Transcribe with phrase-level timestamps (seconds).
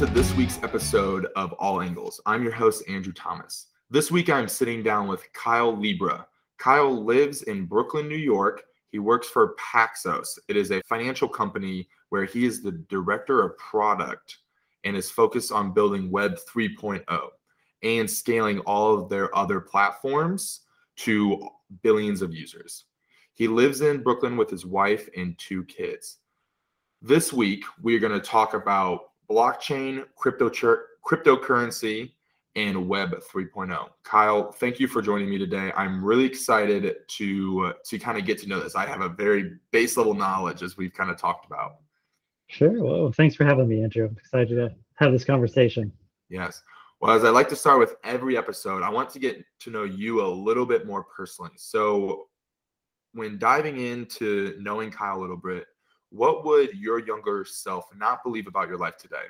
[0.00, 2.22] to this week's episode of All Angles.
[2.24, 3.66] I'm your host, Andrew Thomas.
[3.90, 6.26] This week, I'm sitting down with Kyle Libra.
[6.56, 8.62] Kyle lives in Brooklyn, New York.
[8.92, 10.38] He works for Paxos.
[10.48, 14.38] It is a financial company where he is the director of product
[14.84, 17.04] and is focused on building Web 3.0
[17.82, 20.60] and scaling all of their other platforms
[20.96, 21.46] to
[21.82, 22.86] billions of users.
[23.34, 26.16] He lives in Brooklyn with his wife and two kids.
[27.02, 32.12] This week, we're going to talk about blockchain, crypto cryptocurrency,
[32.56, 33.88] and Web 3.0.
[34.02, 35.72] Kyle, thank you for joining me today.
[35.76, 38.74] I'm really excited to uh, to kind of get to know this.
[38.74, 41.76] I have a very base level knowledge as we've kind of talked about.
[42.48, 42.82] Sure.
[42.82, 44.06] Well, thanks for having me, Andrew.
[44.06, 45.92] I'm excited to have this conversation.
[46.28, 46.62] Yes.
[47.00, 49.84] Well, as I like to start with every episode, I want to get to know
[49.84, 51.52] you a little bit more personally.
[51.56, 52.26] So,
[53.12, 55.66] when diving into knowing Kyle a little bit,
[56.10, 59.26] what would your younger self not believe about your life today?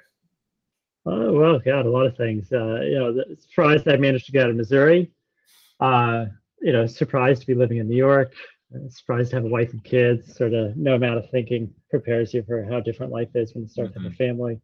[1.06, 2.52] Oh well, God, a lot of things.
[2.52, 5.10] Uh, you know, surprised I managed to get out of Missouri.
[5.78, 6.26] Uh,
[6.60, 8.32] you know, surprised to be living in New York.
[8.74, 10.36] Uh, surprised to have a wife and kids.
[10.36, 13.68] Sort of no amount of thinking prepares you for how different life is when you
[13.68, 14.02] start mm-hmm.
[14.02, 14.60] to have a family.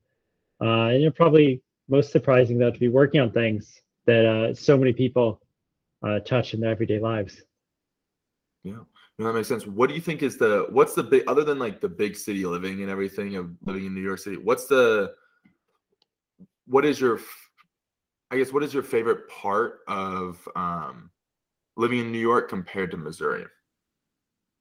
[0.61, 4.77] Uh, and you're probably most surprising though to be working on things that uh, so
[4.77, 5.41] many people
[6.03, 7.43] uh, touch in their everyday lives.
[8.63, 8.81] Yeah.
[9.19, 9.67] No, that makes sense.
[9.67, 12.45] What do you think is the what's the big other than like the big city
[12.45, 14.37] living and everything of living in New York City?
[14.37, 15.15] What's the
[16.67, 17.21] what is your
[18.31, 21.11] I guess what is your favorite part of um,
[21.77, 23.45] living in New York compared to Missouri?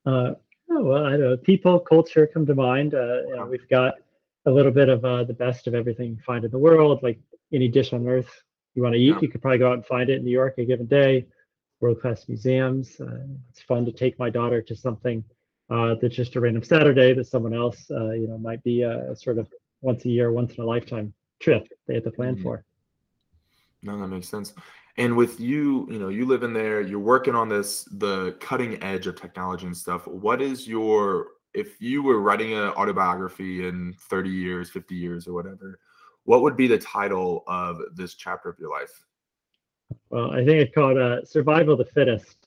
[0.06, 0.34] Uh,
[0.70, 1.38] oh, well, I don't know.
[1.38, 2.94] People, culture come to mind.
[2.94, 3.96] Uh, you know, we've got
[4.46, 7.02] a little bit of uh, the best of everything you find in the world.
[7.02, 7.20] Like
[7.52, 8.30] any dish on earth
[8.76, 9.20] you want to eat, yeah.
[9.22, 11.26] you could probably go out and find it in New York a given day.
[11.82, 13.00] World class museums.
[13.00, 15.24] Uh, it's fun to take my daughter to something
[15.70, 19.16] uh, that's just a random Saturday that someone else, uh, you know, might be a,
[19.16, 19.48] sort of
[19.82, 22.44] once a year, once in a lifetime trip they had to plan mm-hmm.
[22.44, 22.64] for.
[23.82, 24.54] No, that makes sense.
[24.98, 28.82] And with you, you know, you live in there, you're working on this, the cutting
[28.82, 30.08] edge of technology and stuff.
[30.08, 35.34] What is your, if you were writing an autobiography in 30 years, 50 years, or
[35.34, 35.80] whatever,
[36.24, 39.06] what would be the title of this chapter of your life?
[40.10, 42.38] Well, I think it's called uh, Survival of the Fittest.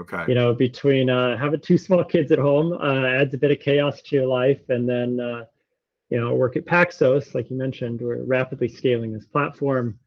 [0.00, 0.24] Okay.
[0.28, 3.60] You know, between uh, having two small kids at home uh, adds a bit of
[3.60, 5.44] chaos to your life, and then uh,
[6.12, 9.98] you know, work at Paxos, like you mentioned, we're rapidly scaling this platform.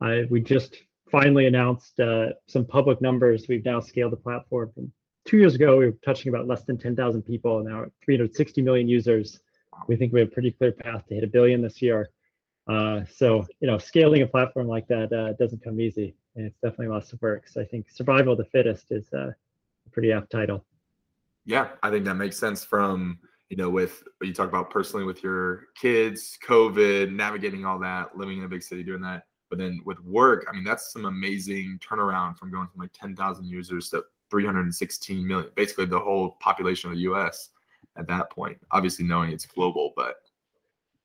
[0.00, 0.76] Uh, we just
[1.10, 3.44] finally announced uh, some public numbers.
[3.46, 4.90] We've now scaled the platform from
[5.26, 5.76] two years ago.
[5.76, 9.40] We were touching about less than 10,000 people, now 360 million users.
[9.86, 12.08] We think we have a pretty clear path to hit a billion this year.
[12.66, 16.58] Uh, so, you know, scaling a platform like that uh, doesn't come easy, and it's
[16.60, 17.48] definitely lots of work.
[17.48, 20.64] So, I think survival of the fittest is uh, a pretty apt title.
[21.46, 23.18] Yeah, I think that makes sense from
[23.50, 28.38] you know, with you talk about personally with your kids, COVID, navigating all that, living
[28.38, 29.24] in a big city, doing that.
[29.50, 33.44] But then with work, I mean, that's some amazing turnaround from going from like 10,000
[33.44, 37.50] users to 316 million, basically the whole population of the US
[37.96, 38.56] at that point.
[38.70, 40.18] Obviously, knowing it's global, but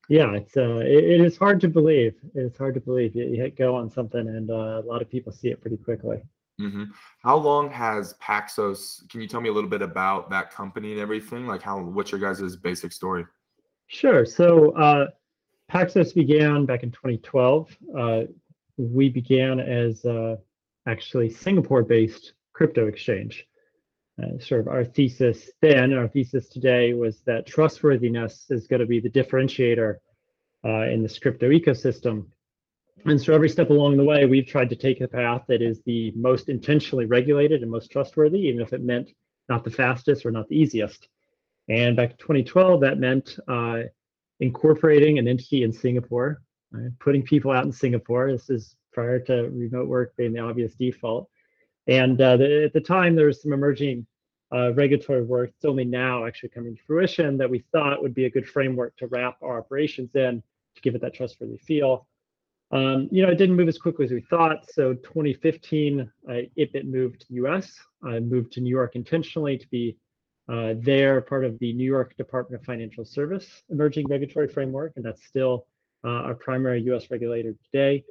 [0.09, 2.15] yeah, it's uh, it, it is hard to believe.
[2.33, 5.09] It's hard to believe you, you hit go on something, and uh, a lot of
[5.09, 6.21] people see it pretty quickly.
[6.59, 6.85] Mm-hmm.
[7.23, 9.07] How long has Paxos?
[9.09, 11.47] Can you tell me a little bit about that company and everything?
[11.47, 13.25] Like, how what's your guys' basic story?
[13.87, 14.25] Sure.
[14.25, 15.07] So, uh,
[15.71, 17.77] Paxos began back in 2012.
[17.97, 18.21] Uh,
[18.77, 20.37] we began as uh,
[20.87, 23.47] actually Singapore-based crypto exchange.
[24.21, 28.85] Uh, sort of our thesis then, our thesis today was that trustworthiness is going to
[28.85, 29.95] be the differentiator
[30.63, 32.25] uh, in this crypto ecosystem
[33.07, 35.81] and so every step along the way, we've tried to take a path that is
[35.85, 39.11] the most intentionally regulated and most trustworthy, even if it meant
[39.47, 41.07] not the fastest or not the easiest.
[41.69, 43.81] And back in 2012, that meant uh,
[44.39, 46.89] incorporating an entity in Singapore, right?
[46.99, 48.31] putting people out in Singapore.
[48.31, 51.29] This is prior to remote work being the obvious default.
[51.87, 54.05] And uh, the, at the time, there was some emerging
[54.53, 55.51] uh, regulatory work.
[55.55, 58.95] It's only now actually coming to fruition that we thought would be a good framework
[58.97, 60.41] to wrap our operations in
[60.75, 62.07] to give it that trustworthy feel.
[62.71, 64.69] Um, you know, it didn't move as quickly as we thought.
[64.71, 67.79] So 2015, uh, IPIT moved to the US.
[68.03, 69.97] I moved to New York intentionally to be
[70.47, 75.03] uh, there, part of the New York Department of Financial Service emerging regulatory framework, and
[75.03, 75.65] that's still
[76.03, 78.03] uh, our primary US regulator today.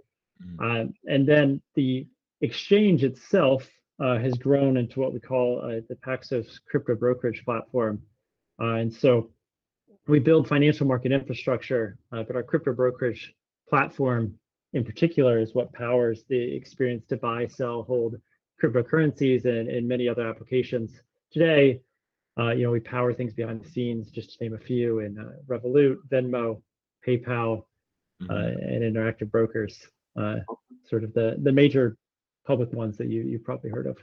[0.58, 0.92] Mm.
[1.06, 2.08] and then the
[2.40, 3.68] exchange itself
[4.00, 8.02] uh, has grown into what we call uh, the Paxos crypto brokerage platform.
[8.60, 9.30] Uh, and so
[10.06, 13.32] we build financial market infrastructure, but our crypto brokerage
[13.68, 14.34] platform
[14.74, 18.16] in particular is what powers the experience to buy, sell, hold
[18.62, 20.90] cryptocurrencies and, and many other applications.
[21.32, 21.80] Today,
[22.38, 25.16] uh, you know, we power things behind the scenes, just to name a few, in
[25.18, 26.60] uh, Revolut, Venmo,
[27.06, 27.64] PayPal,
[28.22, 28.30] mm-hmm.
[28.30, 29.78] and Interactive Brokers,
[30.84, 31.96] sort of the the major
[32.46, 33.96] public ones that you you probably heard of.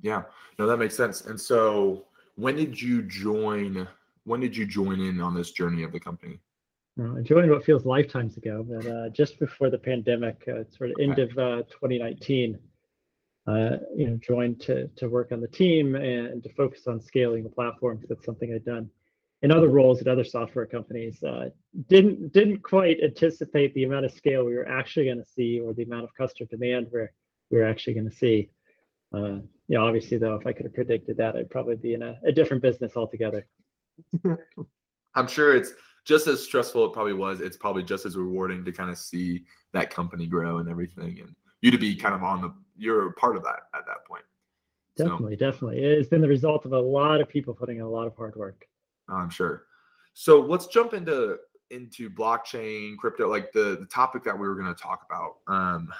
[0.00, 0.22] Yeah,
[0.58, 1.22] no, that makes sense.
[1.22, 2.06] And so,
[2.36, 3.88] when did you join?
[4.24, 6.40] When did you join in on this journey of the company?
[7.00, 10.90] Uh, I joined what feels lifetimes ago, but uh, just before the pandemic, uh, sort
[10.90, 12.58] of end of uh, 2019,
[13.46, 17.44] uh, you know, joined to to work on the team and to focus on scaling
[17.44, 18.00] the platform.
[18.08, 18.90] That's something I'd done
[19.42, 21.22] in other roles at other software companies.
[21.22, 21.50] Uh,
[21.88, 25.72] didn't didn't quite anticipate the amount of scale we were actually going to see, or
[25.74, 27.08] the amount of customer demand we're we
[27.52, 28.50] we're actually going to see.
[29.14, 32.02] Uh, you know, obviously, though, if I could have predicted that, I'd probably be in
[32.02, 33.46] a, a different business altogether.
[35.14, 35.72] I'm sure it's
[36.04, 37.40] just as stressful it probably was.
[37.40, 41.34] It's probably just as rewarding to kind of see that company grow and everything, and
[41.60, 44.24] you to be kind of on the you're a part of that at that point.
[44.96, 45.84] Definitely, so, definitely.
[45.84, 48.34] It's been the result of a lot of people putting in a lot of hard
[48.36, 48.66] work.
[49.08, 49.64] I'm sure.
[50.14, 51.36] So let's jump into
[51.70, 55.36] into blockchain, crypto, like the the topic that we were going to talk about.
[55.46, 55.92] Um,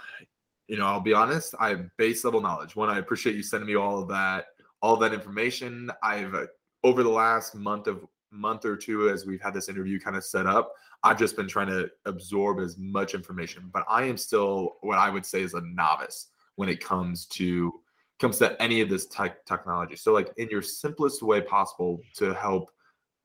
[0.69, 2.77] you know, I'll be honest, I have base level knowledge.
[2.77, 4.47] One, I appreciate you sending me all of that,
[4.81, 5.91] all of that information.
[6.03, 6.47] I've uh,
[6.85, 10.25] over the last month of month or two, as we've had this interview kind of
[10.25, 10.73] set up,
[11.03, 13.71] I've just been trying to absorb as much information.
[13.73, 17.73] But I am still what I would say is a novice when it comes to
[18.21, 19.97] comes to any of this tech technology.
[19.97, 22.71] So, like in your simplest way possible to help,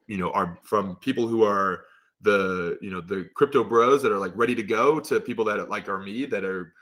[0.08, 1.86] you know, are from people who are
[2.22, 5.70] the you know the crypto bros that are like ready to go to people that
[5.70, 6.74] like are me that are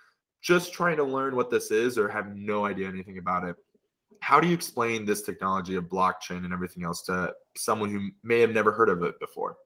[0.46, 3.56] just trying to learn what this is or have no idea anything about it.
[4.22, 8.42] How do you explain this technology of blockchain and everything else to someone who may
[8.42, 9.58] have never heard of it before?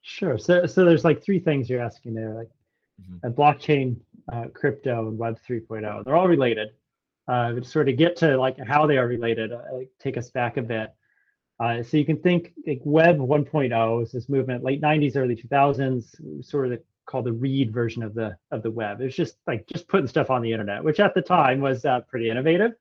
[0.00, 0.38] Sure.
[0.38, 2.48] So so there's like three things you're asking there like
[3.00, 3.38] mm-hmm.
[3.38, 3.96] blockchain
[4.32, 6.70] uh, crypto and web 3.0 they're all related.
[7.26, 9.60] Uh, to sort of get to like how they are related uh,
[9.98, 10.90] take us back a bit.
[11.60, 16.44] Uh, so you can think like web 1.0 is this movement late 90s early 2000s
[16.44, 19.00] sort of the called the read version of the of the web.
[19.00, 21.84] It was just like just putting stuff on the internet, which at the time was
[21.84, 22.72] uh, pretty innovative.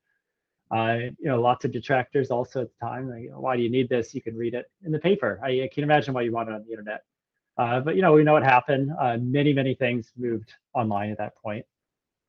[0.71, 3.09] Uh, you know, lots of detractors also at the time.
[3.09, 4.15] Like, why do you need this?
[4.15, 5.39] You can read it in the paper.
[5.43, 7.03] I, I can imagine why you want it on the internet.
[7.57, 8.91] Uh, but you know, we know what happened.
[8.99, 11.65] Uh, many many things moved online at that point.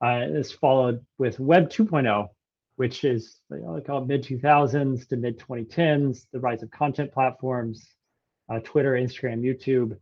[0.00, 2.29] Uh, this followed with Web 2.0,
[2.76, 6.26] which is you know, call it mid 2000s to mid 2010s.
[6.32, 7.94] The rise of content platforms,
[8.50, 9.96] uh, Twitter, Instagram, YouTube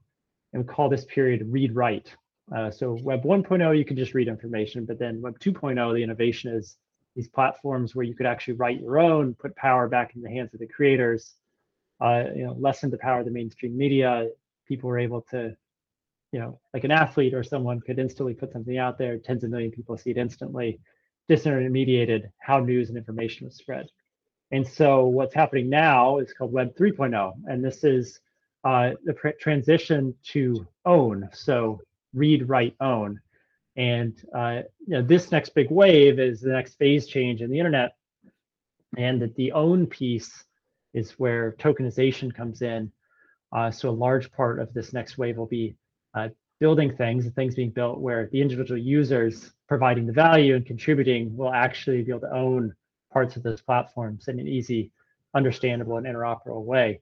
[0.52, 2.14] and we call this period read write.
[2.54, 6.54] Uh, so Web 1.0, you can just read information, but then Web 2.0, the innovation
[6.54, 6.76] is
[7.14, 10.52] these platforms where you could actually write your own, put power back in the hands
[10.54, 11.34] of the creators,
[12.00, 14.28] uh, you know, lessen the power of the mainstream media.
[14.66, 15.54] People were able to,
[16.32, 19.50] you know, like an athlete or someone could instantly put something out there, tens of
[19.50, 20.80] million people see it instantly,
[21.30, 23.86] disintermediated how news and information was spread.
[24.50, 28.20] And so what's happening now is called Web 3.0, and this is
[28.64, 31.28] uh, the pr- transition to own.
[31.32, 31.80] So
[32.14, 33.20] read, write, own.
[33.76, 37.58] And uh, you know, this next big wave is the next phase change in the
[37.58, 37.96] internet.
[38.96, 40.44] And that the own piece
[40.92, 42.92] is where tokenization comes in.
[43.52, 45.74] Uh, so a large part of this next wave will be
[46.14, 46.28] uh,
[46.60, 51.52] building things, things being built where the individual users providing the value and contributing will
[51.52, 52.74] actually be able to own
[53.12, 54.90] parts of those platforms in an easy,
[55.34, 57.00] understandable, and interoperable way.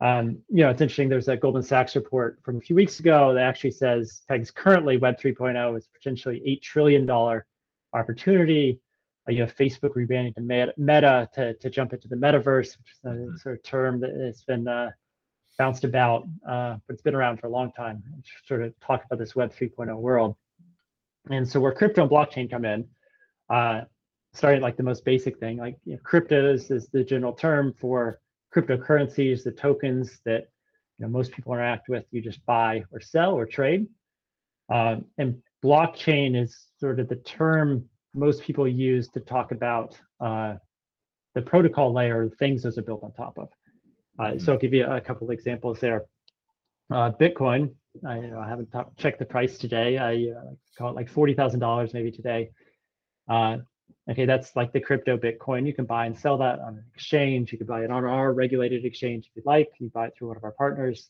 [0.00, 1.08] Um, you know, it's interesting.
[1.08, 4.96] There's a Goldman Sachs report from a few weeks ago that actually says pegs currently
[4.96, 7.46] Web 3.0 is potentially eight trillion dollar
[7.92, 8.80] opportunity.
[9.28, 12.98] Uh, you have Facebook rebranding to Meta to, to jump into the metaverse, which is
[13.04, 13.36] a mm-hmm.
[13.36, 14.90] sort of term that has been uh,
[15.58, 18.02] bounced about, uh, but it's been around for a long time.
[18.46, 20.36] Sort of talk about this Web 3.0 world.
[21.30, 22.86] And so where crypto and blockchain come in,
[23.48, 23.82] uh,
[24.34, 28.20] starting like the most basic thing, like you know, cryptos is the general term for
[28.54, 30.48] cryptocurrencies, the tokens that
[30.98, 33.86] you know most people interact with, you just buy or sell or trade.
[34.72, 40.54] Um, and blockchain is sort of the term most people use to talk about uh,
[41.34, 43.48] the protocol layer, the things those are built on top of.
[44.18, 46.04] Uh, so I'll give you a couple of examples there.
[46.90, 47.74] Uh, Bitcoin,
[48.06, 49.98] I, you know, I haven't checked the price today.
[49.98, 52.50] I uh, call it like forty thousand dollars maybe today.
[54.10, 55.66] Okay, that's like the crypto Bitcoin.
[55.66, 57.52] You can buy and sell that on an exchange.
[57.52, 59.70] You can buy it on our regulated exchange if you'd like.
[59.78, 61.08] You buy it through one of our partners,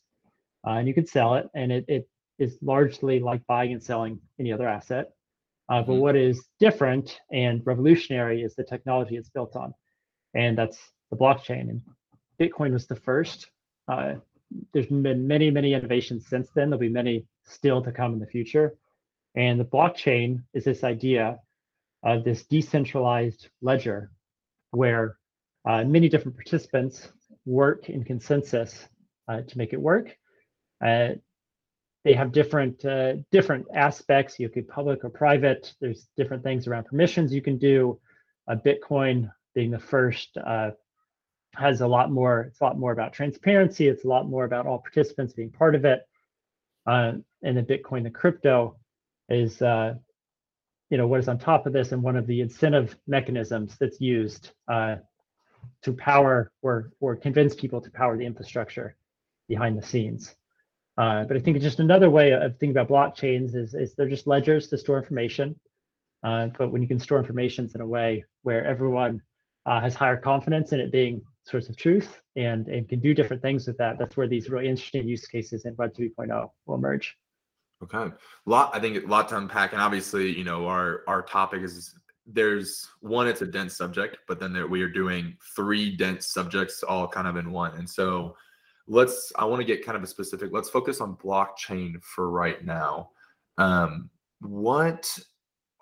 [0.65, 1.49] uh, and you can sell it.
[1.53, 2.09] And it, it
[2.39, 5.11] is largely like buying and selling any other asset.
[5.67, 6.01] Uh, but mm-hmm.
[6.01, 9.73] what is different and revolutionary is the technology it's built on,
[10.33, 10.79] and that's
[11.11, 11.69] the blockchain.
[11.69, 11.81] And
[12.39, 13.47] Bitcoin was the first.
[13.89, 14.15] Uh,
[14.73, 16.69] there's been many, many innovations since then.
[16.69, 18.75] There'll be many still to come in the future.
[19.35, 21.39] And the blockchain is this idea
[22.05, 24.11] of this decentralized ledger
[24.71, 25.17] where
[25.65, 27.09] uh, many different participants
[27.45, 28.87] work in consensus
[29.27, 30.15] uh, to make it work.
[30.83, 31.09] Uh,
[32.03, 34.39] they have different uh, different aspects.
[34.39, 35.73] You could public or private.
[35.81, 37.99] There's different things around permissions you can do.
[38.47, 40.71] Uh, Bitcoin being the first uh,
[41.55, 42.41] has a lot more.
[42.41, 43.87] It's a lot more about transparency.
[43.87, 46.01] It's a lot more about all participants being part of it.
[46.85, 48.77] Uh, and the Bitcoin, the crypto,
[49.29, 49.95] is uh,
[50.89, 53.99] you know what is on top of this and one of the incentive mechanisms that's
[53.99, 54.95] used uh,
[55.81, 58.95] to power or or convince people to power the infrastructure
[59.47, 60.35] behind the scenes.
[60.97, 64.27] Uh, but I think just another way of thinking about blockchains is, is they're just
[64.27, 65.59] ledgers to store information.
[66.23, 69.21] Uh, but when you can store information in a way where everyone
[69.65, 73.41] uh, has higher confidence in it being source of truth and, and can do different
[73.41, 77.15] things with that, that's where these really interesting use cases in Web 3.0 will emerge.
[77.85, 78.71] Okay, a lot.
[78.73, 81.93] I think a lot to unpack, and obviously, you know, our our topic is
[82.25, 83.27] there's one.
[83.27, 87.27] It's a dense subject, but then there, we are doing three dense subjects all kind
[87.27, 88.35] of in one, and so
[88.87, 92.63] let's i want to get kind of a specific let's focus on blockchain for right
[92.63, 93.09] now
[93.57, 94.09] um
[94.41, 95.17] what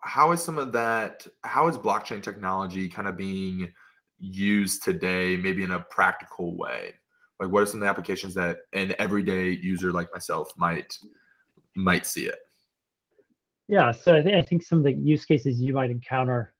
[0.01, 3.71] how is some of that how is blockchain technology kind of being
[4.19, 6.93] used today maybe in a practical way
[7.39, 10.97] like what are some of the applications that an everyday user like myself might
[11.75, 12.39] might see it.
[13.67, 16.53] Yeah so i think i think some of the use cases you might encounter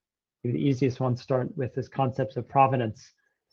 [0.43, 3.11] the easiest one start with this concepts of provenance.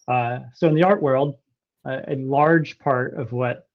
[0.08, 1.36] Uh, so in the art world
[1.84, 3.68] a, a large part of what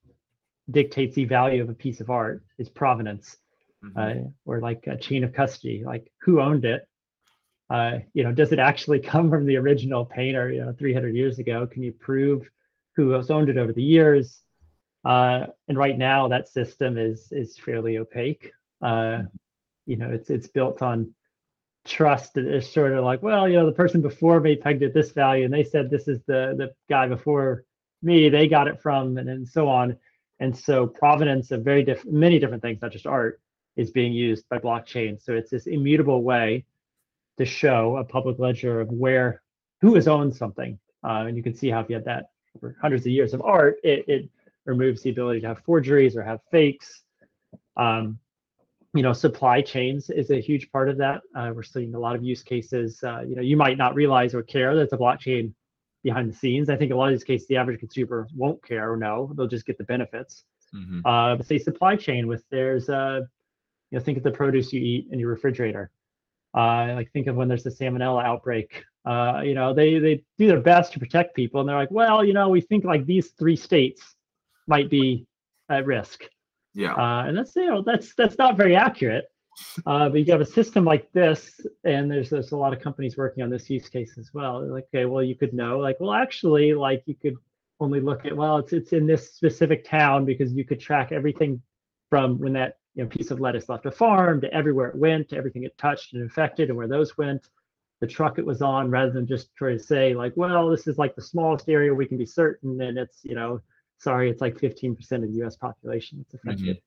[0.72, 3.38] dictates the value of a piece of art is provenance
[3.84, 4.26] mm-hmm.
[4.26, 6.88] uh, or like a chain of custody like who owned it?
[7.70, 11.40] Uh, you know does it actually come from the original painter you know 300 years
[11.40, 11.68] ago?
[11.68, 12.50] Can you prove
[12.96, 14.42] who has owned it over the years
[15.06, 18.52] uh, and right now that system is is fairly opaque.
[18.82, 19.26] Uh, mm-hmm.
[19.86, 21.14] you know it's it's built on
[21.86, 25.12] trust is sort of like well you know the person before me pegged it this
[25.12, 27.64] value and they said this is the the guy before
[28.06, 29.98] me they got it from and, and so on.
[30.40, 33.42] And so provenance of very different many different things not just art
[33.76, 35.22] is being used by blockchain.
[35.22, 36.66] So it's this immutable way
[37.38, 39.42] to show a public ledger of where
[39.82, 40.80] who has owned something.
[41.04, 43.42] Uh, and you can see how if you had that for hundreds of years of
[43.42, 44.30] art it, it
[44.66, 47.04] removes the ability to have forgeries or have fakes
[47.78, 48.18] um,
[48.94, 52.16] you know supply chains is a huge part of that uh, we're seeing a lot
[52.16, 54.98] of use cases uh, you know you might not realize or care that it's a
[54.98, 55.54] blockchain
[56.06, 56.70] behind the scenes.
[56.70, 59.48] I think a lot of these cases, the average consumer won't care or know; they'll
[59.48, 60.46] just get the benefits.
[60.74, 61.06] Mm-hmm.
[61.06, 63.22] Uh, but say supply chain with there's uh,
[63.92, 65.92] you know, think of the produce you eat in your refrigerator.
[66.54, 68.86] Uh, like think of when there's the salmonella outbreak.
[69.04, 72.24] Uh, you know, they they do their best to protect people, and they're like, well,
[72.24, 74.15] you know, we think like these three states
[74.68, 75.26] might be
[75.70, 76.24] at risk.
[76.74, 76.94] Yeah.
[76.94, 79.26] Uh, and that's you know that's that's not very accurate.
[79.86, 83.16] Uh, but you have a system like this, and there's there's a lot of companies
[83.16, 84.66] working on this use case as well.
[84.68, 87.38] Like, okay, well, you could know, like, well, actually, like you could
[87.80, 91.62] only look at, well, it's it's in this specific town because you could track everything
[92.10, 95.30] from when that you know piece of lettuce left a farm to everywhere it went,
[95.30, 97.48] to everything it touched and infected, and where those went,
[98.02, 100.98] the truck it was on, rather than just try to say like, well, this is
[100.98, 103.62] like the smallest area we can be certain, and it's you know,
[103.98, 105.56] sorry, it's like 15% of the U.S.
[105.56, 106.78] population that's affected.
[106.78, 106.80] Mm-hmm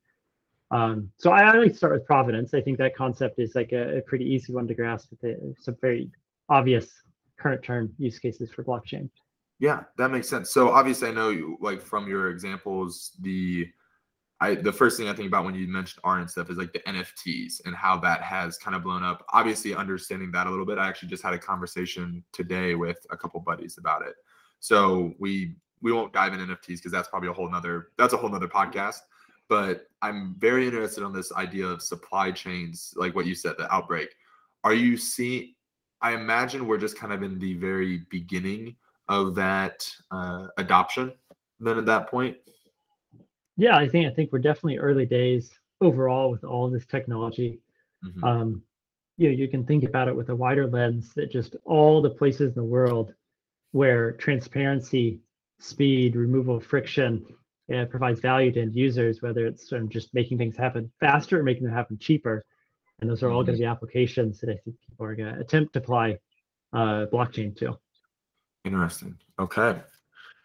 [0.71, 2.53] um, so I, to start with providence.
[2.53, 5.77] I think that concept is like a, a pretty easy one to grasp with some
[5.81, 6.11] very
[6.49, 6.89] obvious
[7.39, 9.09] current term use cases for blockchain.
[9.59, 10.51] Yeah, that makes sense.
[10.51, 13.67] So obviously, I know you, like from your examples, the
[14.41, 16.73] I the first thing I think about when you mentioned art and stuff is like
[16.73, 19.25] the NFTs and how that has kind of blown up.
[19.33, 23.17] Obviously, understanding that a little bit, I actually just had a conversation today with a
[23.17, 24.15] couple buddies about it.
[24.61, 28.17] So we we won't dive in NFTs because that's probably a whole nother that's a
[28.17, 29.01] whole nother podcast
[29.49, 33.73] but I'm very interested on this idea of supply chains, like what you said, the
[33.75, 34.15] outbreak.
[34.63, 35.55] Are you seeing?
[36.01, 38.77] I imagine we're just kind of in the very beginning
[39.09, 41.13] of that uh, adoption.
[41.59, 42.37] Then at that point.
[43.57, 47.61] Yeah, I think I think we're definitely early days overall with all this technology.
[48.05, 48.25] Mm-hmm.
[48.25, 48.63] Um,
[49.17, 52.11] you know, you can think about it with a wider lens that just all the
[52.11, 53.15] places in the world
[53.73, 55.21] where transparency,
[55.61, 57.25] speed, removal of friction,
[57.69, 61.43] it provides value to end users, whether it's um, just making things happen faster or
[61.43, 62.45] making them happen cheaper.
[63.01, 63.47] And those are all mm-hmm.
[63.47, 66.19] going to be applications that I think people are going to attempt to apply
[66.73, 67.79] uh, blockchain to.
[68.65, 69.17] Interesting.
[69.39, 69.79] Okay.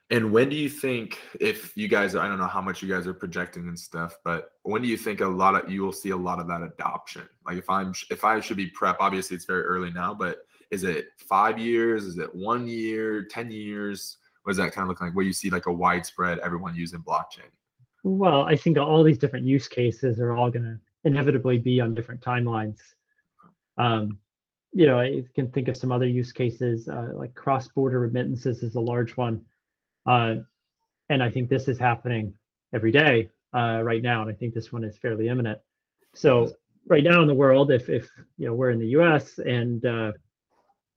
[0.09, 3.07] And when do you think, if you guys, I don't know how much you guys
[3.07, 6.09] are projecting and stuff, but when do you think a lot of you will see
[6.09, 7.23] a lot of that adoption?
[7.47, 10.83] Like if I'm, if I should be prep, obviously it's very early now, but is
[10.83, 12.03] it five years?
[12.03, 14.17] Is it one year, 10 years?
[14.43, 15.13] What does that kind of look like?
[15.13, 17.49] Where you see like a widespread everyone using blockchain?
[18.03, 21.93] Well, I think all these different use cases are all going to inevitably be on
[21.93, 22.77] different timelines.
[23.77, 24.19] Um,
[24.73, 28.75] you know, I can think of some other use cases uh, like cross-border remittances is
[28.75, 29.41] a large one,
[30.05, 30.35] uh,
[31.09, 32.33] and I think this is happening
[32.73, 33.29] every day.
[33.53, 35.59] uh, right now, and I think this one is fairly imminent.
[36.13, 36.51] So
[36.87, 39.39] right now in the world, if if you know we're in the U.S.
[39.39, 40.11] and uh,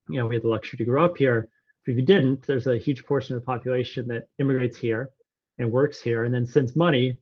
[0.09, 1.49] you know we had the luxury to grow up here,
[1.87, 5.11] if you didn't, there's a huge portion of the population that immigrates here
[5.59, 7.17] and works here, and then sends money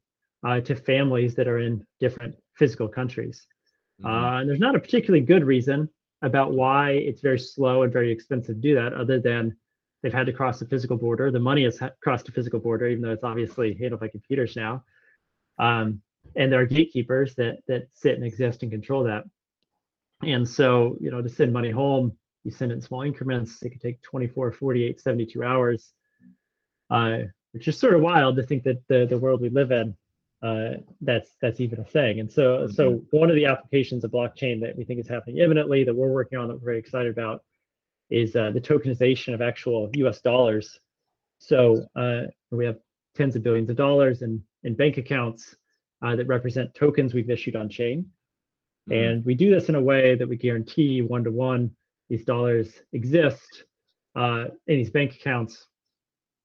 [0.46, 3.46] uh, to families that are in different physical countries.
[4.02, 4.06] Mm-hmm.
[4.06, 5.88] Uh, and there's not a particularly good reason
[6.22, 9.56] about why it's very slow and very expensive to do that, other than
[10.02, 11.30] they've had to cross the physical border.
[11.30, 14.84] The money has crossed the physical border, even though it's obviously handled by computers now.
[15.58, 16.00] Um,
[16.36, 19.24] and there are gatekeepers that that sit and exist and control that.
[20.22, 23.62] And so, you know, to send money home, you send it in small increments.
[23.62, 25.92] It could take 24, 48, 72 hours,
[26.90, 27.18] uh,
[27.52, 29.96] which is sort of wild to think that the the world we live in
[30.44, 32.20] uh, that's that's even a thing.
[32.20, 32.72] And so mm-hmm.
[32.72, 36.12] so one of the applications of blockchain that we think is happening imminently that we're
[36.12, 37.42] working on that we're very excited about
[38.10, 40.20] is uh, the tokenization of actual U.S.
[40.20, 40.78] dollars.
[41.38, 42.76] So uh, we have
[43.14, 45.56] tens of billions of dollars in in bank accounts
[46.02, 48.04] uh, that represent tokens we've issued on chain,
[48.90, 48.92] mm-hmm.
[48.92, 51.70] and we do this in a way that we guarantee one to one
[52.08, 53.64] these dollars exist
[54.14, 55.66] uh, in these bank accounts.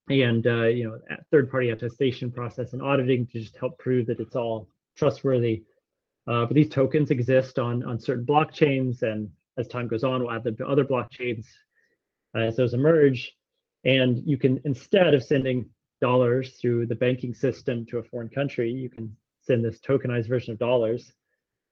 [0.10, 1.00] And uh, you know
[1.30, 5.64] third party attestation process and auditing to just help prove that it's all trustworthy.
[6.28, 10.32] Uh, but these tokens exist on on certain blockchains and as time goes on we'll
[10.32, 11.46] add them to other blockchains
[12.36, 13.36] uh, as those emerge.
[13.86, 15.70] And you can instead of sending
[16.02, 20.54] dollars through the banking system to a foreign country you can send this tokenized version
[20.54, 21.12] of dollars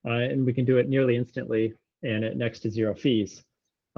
[0.06, 3.42] uh, and we can do it nearly instantly and at next to zero fees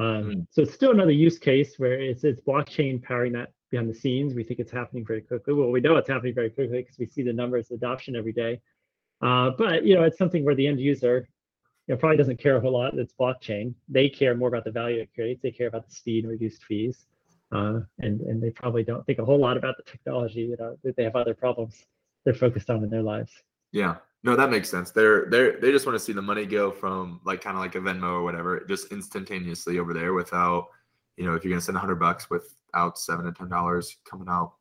[0.01, 0.47] um, mm.
[0.51, 4.35] so it's still another use case where it's it's blockchain powering that behind the scenes.
[4.35, 5.53] We think it's happening very quickly.
[5.53, 8.33] Well, we know it's happening very quickly because we see the numbers of adoption every
[8.33, 8.61] day.
[9.21, 11.29] Uh, but you know, it's something where the end user
[11.87, 12.99] you know, probably doesn't care a whole lot.
[12.99, 13.75] It's blockchain.
[13.89, 15.43] They care more about the value it creates.
[15.43, 17.07] They care about the speed and reduced fees.
[17.53, 20.43] Uh, and and they probably don't think a whole lot about the technology.
[20.43, 21.85] You know, that they have other problems
[22.25, 23.33] they're focused on in their lives.
[23.73, 24.91] Yeah, no, that makes sense.
[24.91, 27.75] They're they're they just want to see the money go from like kind of like
[27.75, 30.67] a Venmo or whatever, just instantaneously over there without,
[31.17, 34.55] you know, if you're gonna send hundred bucks without seven to ten dollars coming out.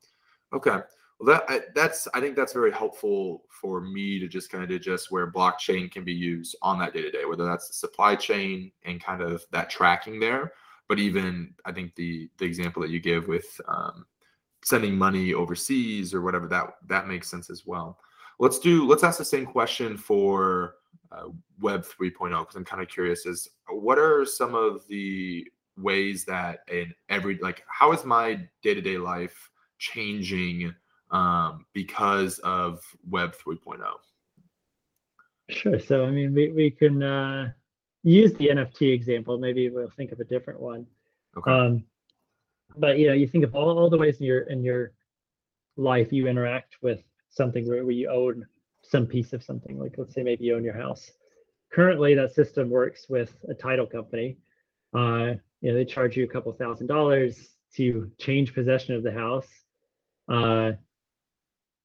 [0.54, 0.78] Okay,
[1.18, 5.10] well that that's I think that's very helpful for me to just kind of digest
[5.10, 8.72] where blockchain can be used on that day to day, whether that's the supply chain
[8.84, 10.54] and kind of that tracking there,
[10.88, 14.06] but even I think the the example that you give with um,
[14.64, 17.98] sending money overseas or whatever that that makes sense as well.
[18.40, 20.74] Let's do let's ask the same question for
[21.12, 21.28] uh,
[21.60, 23.26] Web 3.0 because I'm kind of curious.
[23.26, 25.46] Is what are some of the
[25.82, 30.74] ways that in every like how is my day-to-day life changing
[31.10, 33.78] um, because of web 3.0
[35.48, 37.50] sure so i mean we, we can uh,
[38.02, 40.86] use the nft example maybe we'll think of a different one
[41.36, 41.50] okay.
[41.50, 41.84] um,
[42.76, 44.92] but you know you think of all, all the ways in your in your
[45.76, 48.46] life you interact with something where, you own
[48.82, 51.10] some piece of something like let's say maybe you own your house.
[51.72, 54.38] Currently that system works with a title company.
[54.94, 59.12] Uh, you know they charge you a couple thousand dollars to change possession of the
[59.12, 59.48] house.
[60.28, 60.72] Uh,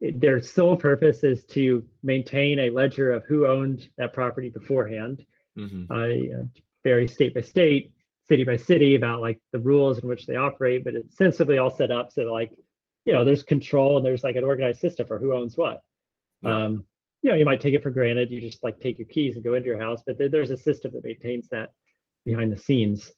[0.01, 5.25] their sole purpose is to maintain a ledger of who owned that property beforehand.
[5.57, 5.89] Mm-hmm.
[5.89, 6.49] uh, you know,
[6.83, 7.91] vary state by state
[8.27, 11.73] city by city about like the rules in which they operate but it's sensibly all
[11.73, 12.51] set up so like
[13.05, 15.81] you know there's control and there's like an organized system for who owns what
[16.41, 16.65] yeah.
[16.65, 16.83] um,
[17.21, 19.43] you know you might take it for granted you just like take your keys and
[19.43, 21.69] go into your house but there's a system that maintains that
[22.25, 23.11] behind the scenes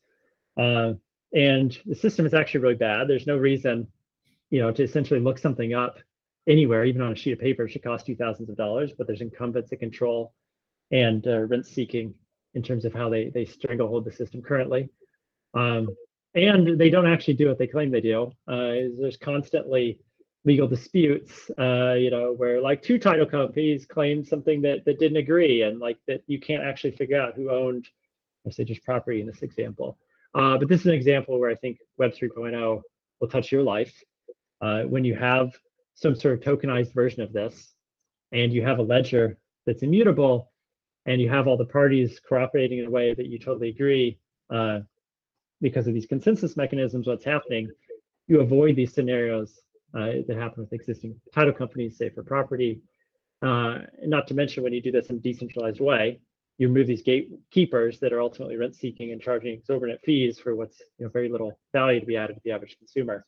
[0.58, 0.93] uh,
[1.34, 3.08] and the system is actually really bad.
[3.08, 3.88] There's no reason,
[4.50, 5.97] you know, to essentially look something up
[6.47, 8.91] anywhere, even on a sheet of paper, it should cost you thousands of dollars.
[8.97, 10.34] But there's incumbents that control
[10.91, 12.13] and uh, rent seeking
[12.54, 14.89] in terms of how they they stranglehold the system currently.
[15.54, 15.89] Um,
[16.38, 18.32] and they don't actually do what they claim they do.
[18.47, 20.00] Uh, there's constantly
[20.45, 25.17] legal disputes, uh, you know, where like two title companies claim something that that didn't
[25.17, 27.88] agree, and like that you can't actually figure out who owned,
[28.47, 29.97] just property in this example.
[30.34, 32.82] Uh, but this is an example where I think Web 3.0
[33.19, 33.93] will touch your life.
[34.62, 35.52] Uh, when you have
[35.95, 37.73] some sort of tokenized version of this,
[38.32, 40.52] and you have a ledger that's immutable,
[41.06, 44.19] and you have all the parties cooperating in a way that you totally agree
[44.50, 44.80] uh,
[45.62, 47.70] because of these consensus mechanisms, what's happening,
[48.28, 49.62] you avoid these scenarios
[49.93, 52.82] uh, that happen with existing title companies, say for property.
[53.41, 56.20] Uh, not to mention when you do this in a decentralized way,
[56.58, 60.80] you remove these gatekeepers that are ultimately rent seeking and charging exorbitant fees for what's
[60.98, 63.26] you know very little value to be added to the average consumer.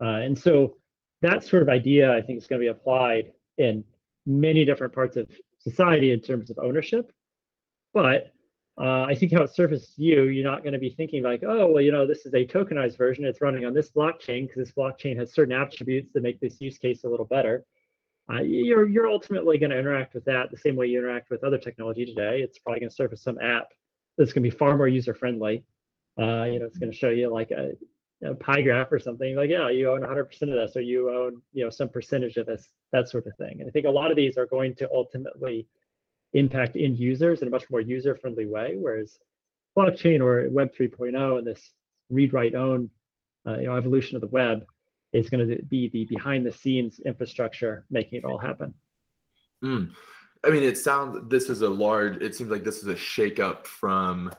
[0.00, 0.76] Uh, and so
[1.22, 3.84] that sort of idea, I think, is going to be applied in
[4.26, 7.12] many different parts of society in terms of ownership.
[7.94, 8.32] But
[8.78, 11.66] uh, I think how it surfaces you, you're not going to be thinking like, oh,
[11.68, 13.24] well, you know, this is a tokenized version.
[13.24, 16.76] It's running on this blockchain because this blockchain has certain attributes that make this use
[16.78, 17.64] case a little better.
[18.32, 21.44] uh, you're you're ultimately going to interact with that the same way you interact with
[21.44, 22.40] other technology today.
[22.42, 23.68] It's probably going to surface some app
[24.18, 25.64] that's going to be far more user friendly.
[26.18, 27.72] Uh, you know, it's going to show you like a,
[28.24, 31.40] a pie graph or something like, yeah, you own 100% of this, or you own
[31.52, 33.60] you know some percentage of this, that sort of thing.
[33.60, 35.66] And I think a lot of these are going to ultimately
[36.36, 39.18] impact end users in a much more user friendly way, whereas
[39.76, 41.72] blockchain or Web 3.0 and this
[42.10, 42.90] read write own
[43.46, 44.64] uh, you know evolution of the web
[45.12, 48.74] is going to be the behind the scenes infrastructure making it all happen.
[49.64, 49.92] Mm.
[50.44, 52.22] I mean, it sounds this is a large.
[52.22, 54.32] It seems like this is a shakeup from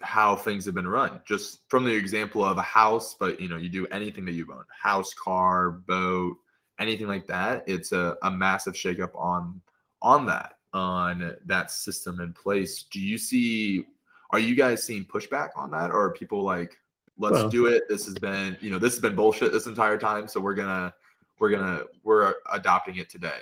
[0.00, 1.20] how things have been run.
[1.24, 4.46] Just from the example of a house, but you know, you do anything that you
[4.52, 6.36] own, house, car, boat,
[6.80, 7.64] anything like that.
[7.66, 9.60] It's a, a massive shakeup on
[10.02, 12.84] on that on that system in place.
[12.90, 13.84] Do you see?
[14.30, 16.76] Are you guys seeing pushback on that, or are people like,
[17.18, 17.82] let's well, do it.
[17.88, 20.26] This has been, you know, this has been bullshit this entire time.
[20.26, 20.94] So we're gonna,
[21.38, 23.40] we're gonna, we're adopting it today.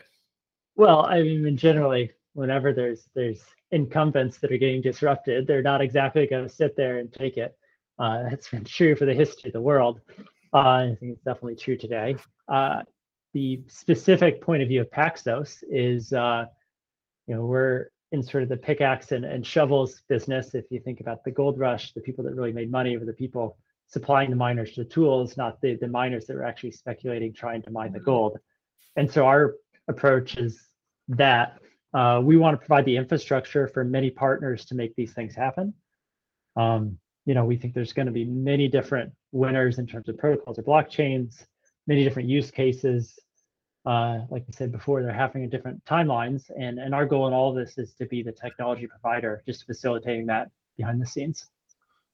[0.77, 6.27] Well, I mean, generally, whenever there's there's incumbents that are getting disrupted, they're not exactly
[6.27, 7.57] going to sit there and take it.
[7.99, 10.01] Uh, that's been true for the history of the world.
[10.53, 12.17] Uh, I think it's definitely true today.
[12.49, 12.83] Uh,
[13.33, 16.47] the specific point of view of Paxos is, uh,
[17.31, 20.53] you know, we're in sort of the pickaxe and, and shovels business.
[20.53, 23.13] If you think about the gold rush, the people that really made money were the
[23.13, 27.63] people supplying the miners the tools, not the, the miners that were actually speculating trying
[27.63, 28.37] to mine the gold.
[28.97, 29.55] And so our
[29.87, 30.61] approach is
[31.07, 31.61] that
[31.95, 35.73] uh, we want to provide the infrastructure for many partners to make these things happen.
[36.57, 40.19] Um, you know, we think there's going to be many different winners in terms of
[40.19, 41.45] protocols or blockchains,
[41.87, 43.17] many different use cases.
[43.87, 47.33] Uh, like I said before, they're having in different timelines, and and our goal in
[47.33, 51.47] all of this is to be the technology provider, just facilitating that behind the scenes.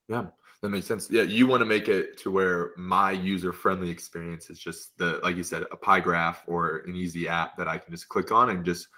[0.09, 0.27] Yeah.
[0.63, 1.11] That makes sense.
[1.11, 5.21] Yeah, you want to make it to where my user friendly experience is just the
[5.23, 8.33] like you said, a pie graph or an easy app that I can just click
[8.33, 8.89] on and just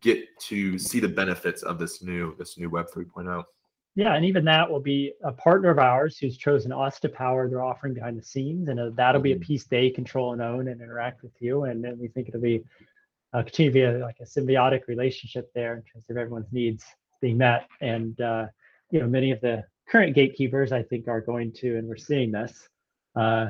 [0.00, 3.44] get to see the benefits of this new this new Web 3.0.
[3.96, 7.48] Yeah, and even that will be a partner of ours who's chosen us to power
[7.48, 9.44] their offering behind the scenes, and uh, that'll be a mm-hmm.
[9.44, 11.64] piece they control and own and interact with you.
[11.64, 12.62] And then we think it'll be
[13.32, 16.84] uh, continue to be a, like a symbiotic relationship there in terms of everyone's needs
[17.22, 17.66] being met.
[17.80, 18.46] And uh,
[18.90, 22.30] you know, many of the current gatekeepers, I think, are going to, and we're seeing
[22.30, 22.68] this,
[23.14, 23.46] uh,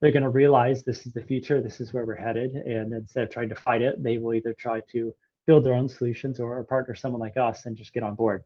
[0.00, 2.52] they're going to realize this is the future, this is where we're headed.
[2.52, 5.14] And instead of trying to fight it, they will either try to
[5.46, 8.44] build their own solutions or, or partner someone like us and just get on board.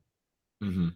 [0.63, 0.89] Mm-hmm.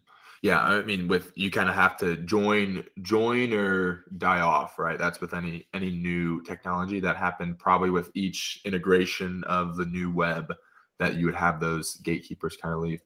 [0.42, 4.98] Yeah, I mean, with you kind of have to join, join or die off, right?
[4.98, 7.59] That's with any any new technology that happened.
[7.59, 10.55] Probably with each integration of the new web,
[10.98, 13.01] that you would have those gatekeepers kind of leave.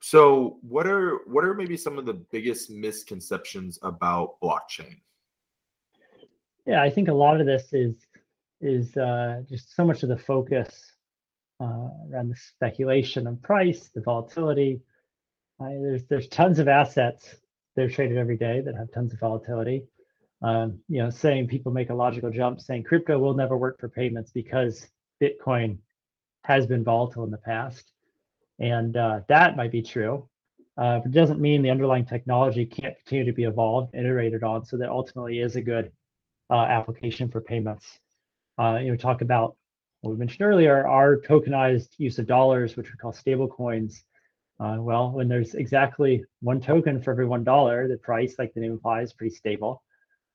[0.00, 5.00] So, what are what are maybe some of the biggest misconceptions about blockchain?
[6.66, 8.06] Yeah, I think a lot of this is
[8.60, 10.92] is uh, just so much of the focus
[11.60, 14.80] uh, around the speculation on price, the volatility.
[15.60, 17.34] Uh, there's there's tons of assets
[17.74, 19.84] that are traded every day that have tons of volatility.
[20.40, 23.88] Um, you know, saying people make a logical jump, saying crypto will never work for
[23.88, 24.86] payments because
[25.20, 25.78] Bitcoin
[26.44, 27.90] has been volatile in the past.
[28.60, 30.28] And uh, that might be true.
[30.76, 34.64] Uh, but it doesn't mean the underlying technology can't continue to be evolved, iterated on,
[34.64, 35.90] so that ultimately is a good
[36.50, 37.98] uh, application for payments.
[38.58, 39.56] Uh, you know, talk about
[40.02, 44.04] what we mentioned earlier, our tokenized use of dollars, which we call stable coins.
[44.60, 48.60] Uh, well, when there's exactly one token for every one dollar, the price, like the
[48.60, 49.82] name implies, is pretty stable.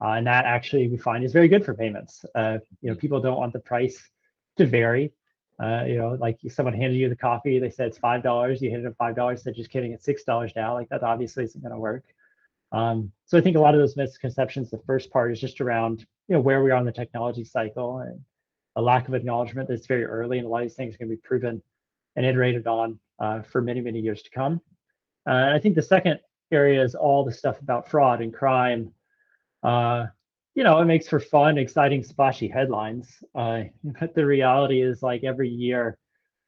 [0.01, 2.25] Uh, and that actually we find is very good for payments.
[2.35, 4.01] you know, people don't want the price
[4.57, 5.11] to vary.
[5.61, 8.69] Uh, you know, like someone handed you the coffee, they said it's five dollars, you
[8.69, 10.73] handed them five dollars, said just kidding, it's six dollars now.
[10.73, 12.03] Like that obviously isn't going to work.
[12.71, 16.05] Um, so I think a lot of those misconceptions, the first part is just around
[16.27, 18.19] you know where we are in the technology cycle and
[18.75, 20.97] a lack of acknowledgement that it's very early and a lot of these things are
[20.97, 21.61] going to be proven
[22.15, 24.61] and iterated on uh, for many many years to come.
[25.27, 26.19] Uh, and I think the second
[26.51, 28.93] area is all the stuff about fraud and crime.
[29.63, 30.07] Uh,
[30.55, 33.09] you know, it makes for fun, exciting, splashy headlines.
[33.33, 33.63] Uh,
[33.99, 35.97] but the reality is, like every year,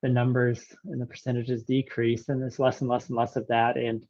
[0.01, 3.77] the numbers and the percentages decrease, and there's less and less and less of that.
[3.77, 4.05] And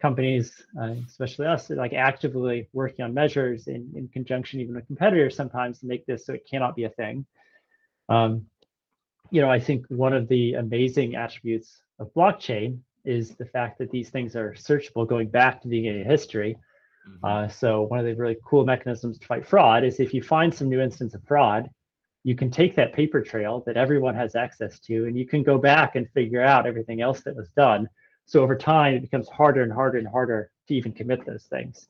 [0.00, 5.36] companies, uh, especially us, like actively working on measures in, in conjunction even with competitors
[5.36, 7.24] sometimes to make this so it cannot be a thing.
[8.08, 8.46] Um,
[9.30, 13.90] you know, I think one of the amazing attributes of blockchain is the fact that
[13.90, 16.56] these things are searchable going back to the beginning of history.
[17.08, 17.24] Mm-hmm.
[17.24, 20.52] Uh, so one of the really cool mechanisms to fight fraud is if you find
[20.52, 21.70] some new instance of fraud,
[22.24, 25.58] you can take that paper trail that everyone has access to, and you can go
[25.58, 27.88] back and figure out everything else that was done.
[28.24, 31.86] So over time, it becomes harder and harder and harder to even commit those things.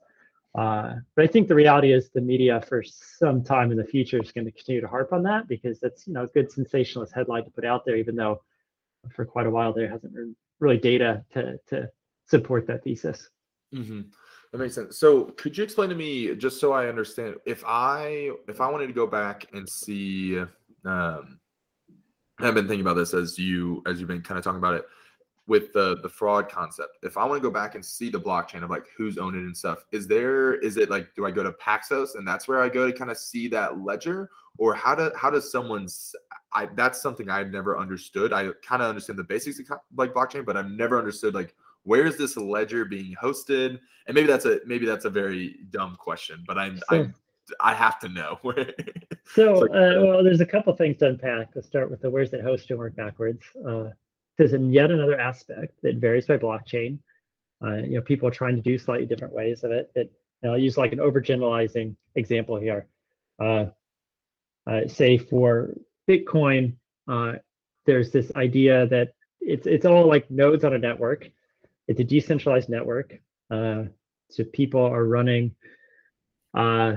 [0.57, 4.21] Uh, but I think the reality is the media for some time in the future
[4.23, 7.13] is going to continue to harp on that because that's you know a good sensationalist
[7.15, 8.41] headline to put out there, even though
[9.15, 11.91] for quite a while there hasn't been really data to to
[12.27, 13.29] support that thesis.
[13.75, 14.03] Mm-hmm.
[14.53, 14.99] That makes sense.
[14.99, 18.87] So, could you explain to me, just so I understand, if I if I wanted
[18.87, 20.39] to go back and see,
[20.87, 21.39] um,
[22.39, 24.87] I've been thinking about this as you as you've been kind of talking about it
[25.47, 26.99] with the the fraud concept.
[27.03, 29.41] If I want to go back and see the blockchain of like who's owned it
[29.41, 32.61] and stuff, is there is it like do I go to Paxos and that's where
[32.61, 36.15] I go to kind of see that ledger, or how do how does someone's
[36.53, 38.33] I that's something I've never understood.
[38.33, 41.55] I kind of understand the basics of like blockchain, but I've never understood like
[41.85, 43.79] where is this ledger being hosted?
[44.07, 47.15] And maybe that's a maybe that's a very dumb question, but I'm so, I'm
[47.61, 48.39] I have to know.
[49.35, 51.51] so, like, uh, well, there's a couple things to unpack.
[51.55, 53.43] Let's start with the where's it hosted and work backwards.
[53.67, 53.91] Uh,
[54.39, 56.99] there's yet another aspect that varies by blockchain.
[57.65, 59.91] Uh, you know, people are trying to do slightly different ways of it.
[59.95, 60.11] That
[60.45, 62.87] I'll use like an overgeneralizing example here.
[63.41, 63.67] Uh,
[64.67, 65.75] uh, say for
[66.09, 66.75] Bitcoin,
[67.09, 67.35] uh,
[67.87, 71.31] there's this idea that it's it's all like nodes on a network.
[71.89, 73.19] It's a decentralized network.
[73.51, 73.85] Uh,
[74.29, 75.55] so people are running,
[76.53, 76.97] uh,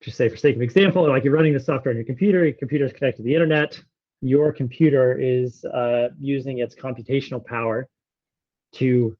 [0.00, 2.44] just say for sake of example, like you're running the software on your computer.
[2.44, 3.82] Your computer is connected to the internet
[4.22, 7.88] your computer is uh, using its computational power
[8.74, 9.16] to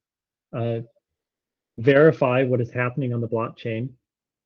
[0.56, 0.78] uh,
[1.78, 3.90] verify what is happening on the blockchain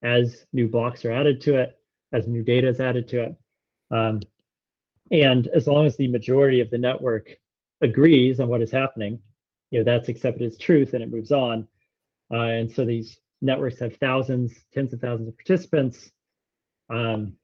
[0.02, 1.78] as new blocks are added to it,
[2.12, 3.36] as new data is added to it.
[3.90, 4.20] Um,
[5.10, 7.28] and as long as the majority of the network
[7.82, 9.18] agrees on what is happening,
[9.70, 11.68] you know, that's accepted as truth and it moves on.
[12.32, 16.10] Uh, and so these networks have thousands, tens of thousands of participants.
[16.88, 17.34] Um,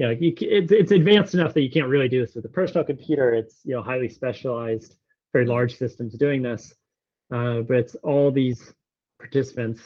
[0.00, 2.48] you know, you, it's, it's advanced enough that you can't really do this with a
[2.48, 3.34] personal computer.
[3.34, 4.96] It's, you know, highly specialized,
[5.34, 6.72] very large systems doing this.
[7.30, 8.72] Uh, but it's all these
[9.18, 9.82] participants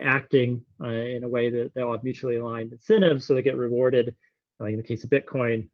[0.00, 4.14] acting uh, in a way that they'll have mutually aligned incentives so they get rewarded.
[4.60, 5.68] Uh, in the case of Bitcoin,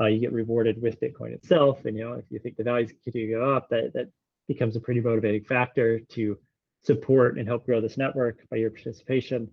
[0.00, 1.84] uh, you get rewarded with Bitcoin itself.
[1.84, 4.08] And, you know, if you think the values continue to go up, that, that
[4.48, 6.36] becomes a pretty motivating factor to
[6.82, 9.48] support and help grow this network by your participation.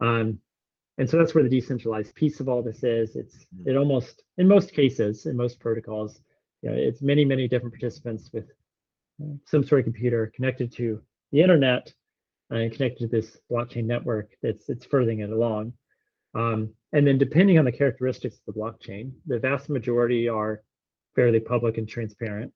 [0.00, 0.40] Um,
[0.98, 3.16] and so that's where the decentralized piece of all this is.
[3.16, 3.70] It's mm-hmm.
[3.70, 6.20] it almost in most cases, in most protocols,
[6.62, 8.50] you know, it's many, many different participants with
[9.22, 11.00] uh, some sort of computer connected to
[11.32, 11.92] the internet
[12.50, 15.72] and connected to this blockchain network that's it's furthering it along.
[16.34, 20.62] Um, and then depending on the characteristics of the blockchain, the vast majority are
[21.14, 22.52] fairly public and transparent.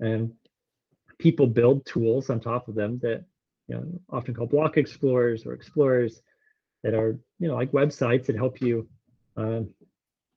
[0.00, 0.32] And
[1.18, 3.24] people build tools on top of them that
[3.68, 6.22] you know often called block explorers or explorers
[6.84, 8.86] that are you know like websites that help you
[9.36, 9.68] um,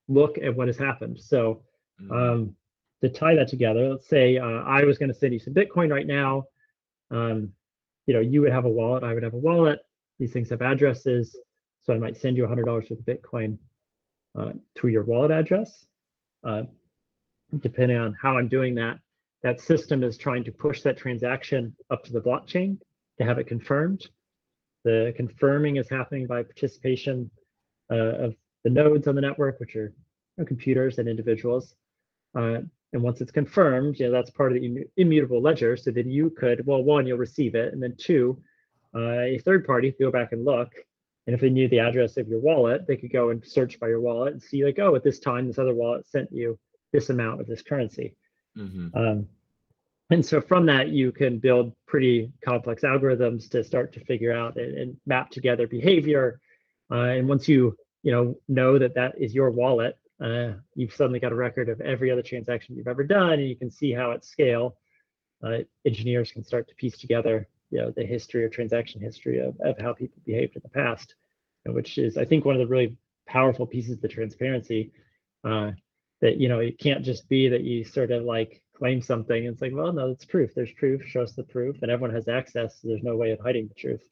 [0.07, 1.19] look at what has happened.
[1.19, 1.62] So
[2.01, 2.12] mm-hmm.
[2.12, 2.55] um,
[3.01, 5.91] to tie that together, let's say uh, I was going to send you some Bitcoin
[5.91, 6.45] right now.
[7.12, 7.51] Um,
[8.07, 9.79] you know, you would have a wallet, I would have a wallet.
[10.17, 11.36] These things have addresses,
[11.83, 13.57] so I might send you $100 worth of Bitcoin
[14.38, 15.86] uh, to your wallet address.
[16.43, 16.63] Uh,
[17.60, 18.97] depending on how I'm doing that,
[19.43, 22.79] that system is trying to push that transaction up to the blockchain
[23.19, 24.07] to have it confirmed.
[24.88, 27.30] The confirming is happening by participation
[27.91, 31.76] uh, of the nodes on the network, which are you know, computers and individuals.
[32.34, 32.60] Uh,
[32.93, 35.76] and once it's confirmed, you know, that's part of the immutable ledger.
[35.76, 37.73] So then you could, well, one, you'll receive it.
[37.73, 38.41] And then two,
[38.95, 40.71] uh, a third party could go back and look.
[41.26, 43.89] And if they knew the address of your wallet, they could go and search by
[43.89, 46.58] your wallet and see like, oh, at this time, this other wallet sent you
[46.93, 48.15] this amount of this currency.
[48.58, 48.97] Mm-hmm.
[48.97, 49.28] Um,
[50.10, 54.56] and so from that, you can build pretty complex algorithms to start to figure out
[54.56, 56.39] and, and map together behavior.
[56.89, 61.20] Uh, and once you you know know that that is your wallet, uh, you've suddenly
[61.20, 64.12] got a record of every other transaction you've ever done, and you can see how
[64.12, 64.78] at scale,
[65.43, 69.60] uh, engineers can start to piece together you know the history or transaction history of,
[69.60, 71.15] of how people behaved in the past,
[71.65, 72.96] which is I think one of the really
[73.28, 74.91] powerful pieces of the transparency.
[76.21, 79.45] That you know it can't just be that you sort of like claim something.
[79.45, 80.51] It's like, well, no, it's proof.
[80.56, 81.06] There's proof.
[81.06, 82.82] Show us the proof, and everyone has access.
[82.82, 84.03] So there's no way of hiding the truth.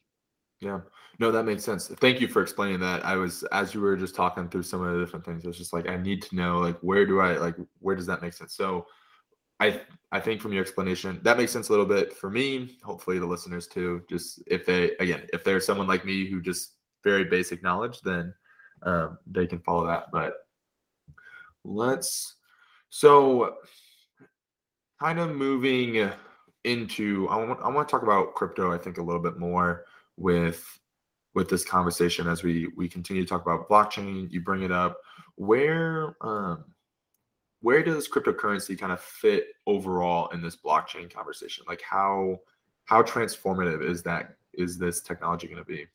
[0.60, 0.80] Yeah,
[1.18, 1.88] no, that makes sense.
[1.88, 3.04] Thank you for explaining that.
[3.04, 5.44] I was as you were just talking through some of the different things.
[5.44, 8.06] I was just like, I need to know, like, where do I like, where does
[8.06, 8.54] that make sense?
[8.54, 8.86] So,
[9.60, 9.80] I
[10.12, 12.78] I think from your explanation, that makes sense a little bit for me.
[12.82, 14.02] Hopefully, the listeners too.
[14.08, 18.34] Just if they again, if there's someone like me who just very basic knowledge, then
[18.82, 20.06] um, they can follow that.
[20.12, 20.34] But
[21.66, 22.36] let's
[22.90, 23.56] so
[25.00, 26.10] kind of moving
[26.64, 29.84] into I want I want to talk about crypto I think a little bit more
[30.16, 30.64] with
[31.34, 34.30] with this conversation as we we continue to talk about blockchain.
[34.30, 34.98] You bring it up.
[35.36, 36.64] Where um
[37.60, 41.64] where does cryptocurrency kind of fit overall in this blockchain conversation?
[41.68, 42.38] Like how
[42.84, 45.86] how transformative is that is this technology going to be?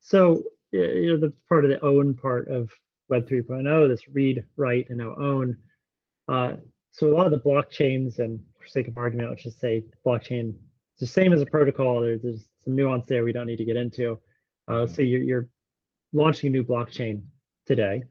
[0.00, 2.70] So you know the part of the own part of
[3.08, 5.56] Web 3.0, this read, write, and now own.
[6.28, 6.54] Uh,
[6.90, 10.50] so a lot of the blockchains, and for sake of argument, let's just say blockchain
[10.50, 12.00] is the same as a protocol.
[12.00, 14.18] There's, there's some nuance there we don't need to get into.
[14.66, 15.48] Uh, so you're, you're
[16.12, 17.22] launching a new blockchain
[17.66, 18.02] today.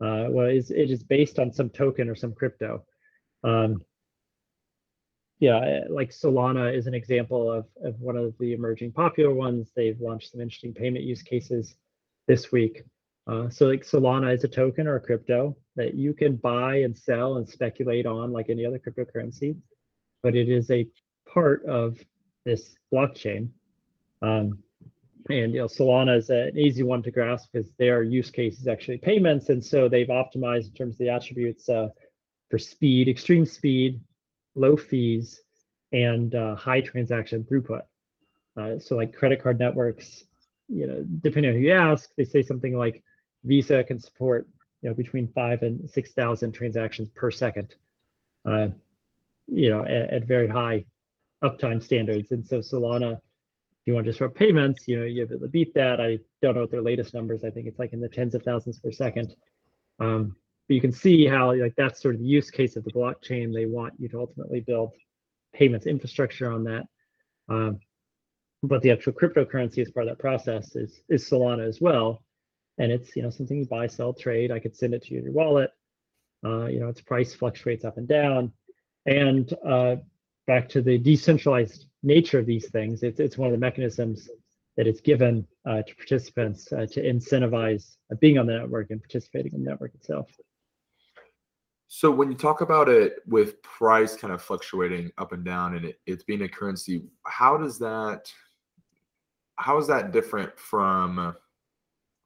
[0.00, 2.84] Uh, well, it's, it is based on some token or some crypto.
[3.44, 3.82] Um,
[5.38, 9.70] yeah, eh, like Solana is an example of, of one of the emerging popular ones.
[9.76, 11.76] They've launched some interesting payment use cases
[12.26, 12.82] this week.
[13.26, 16.96] Uh, so like Solana is a token or a crypto that you can buy and
[16.96, 19.56] sell and speculate on like any other cryptocurrency,
[20.22, 20.86] but it is a
[21.26, 21.98] part of
[22.44, 23.48] this blockchain.
[24.20, 24.58] Um,
[25.30, 28.68] and you know, Solana is an easy one to grasp because their use case is
[28.68, 31.88] actually payments, and so they've optimized in terms of the attributes uh,
[32.50, 34.00] for speed, extreme speed,
[34.54, 35.40] low fees,
[35.92, 37.82] and uh, high transaction throughput.
[38.56, 40.24] Uh, so like credit card networks,
[40.68, 43.02] you know, depending on who you ask, they say something like
[43.44, 44.48] Visa can support
[44.82, 47.74] you know between five and six thousand transactions per second.
[48.44, 48.68] Uh,
[49.46, 50.84] you know, at, at very high
[51.42, 53.20] uptime standards, and so Solana
[53.84, 56.00] if you want to disrupt payments, you know, you have to beat that.
[56.00, 57.44] I don't know what their latest numbers.
[57.44, 59.34] I think it's like in the tens of thousands per second.
[60.00, 60.34] Um,
[60.66, 63.52] but you can see how like that's sort of the use case of the blockchain.
[63.52, 64.92] They want you to ultimately build
[65.52, 66.84] payments infrastructure on that.
[67.50, 67.78] Um,
[68.62, 72.22] but the actual cryptocurrency as part of that process is is Solana as well.
[72.78, 74.50] And it's you know something you buy, sell, trade.
[74.50, 75.70] I could send it to you in your wallet.
[76.44, 78.52] Uh, you know, its price fluctuates up and down.
[79.06, 79.96] And uh,
[80.46, 84.28] back to the decentralized nature of these things, it's, it's one of the mechanisms
[84.76, 89.00] that is given uh, to participants uh, to incentivize uh, being on the network and
[89.00, 90.28] participating in the network itself.
[91.86, 95.84] So when you talk about it with price kind of fluctuating up and down and
[95.84, 98.32] it, it's being a currency, how does that
[99.56, 101.36] how is that different from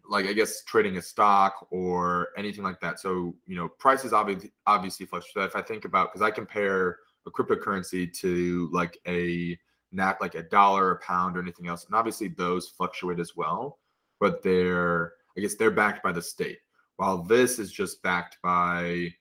[0.09, 2.99] like I guess trading a stock or anything like that?
[2.99, 5.47] So, you know, prices obviously obviously fluctuate.
[5.47, 9.59] If I think about because I compare a cryptocurrency to like a
[9.93, 11.85] not like a dollar, a pound, or anything else.
[11.87, 13.79] And obviously those fluctuate as well,
[14.21, 16.59] but they're I guess they're backed by the state.
[16.97, 19.15] While this is just backed by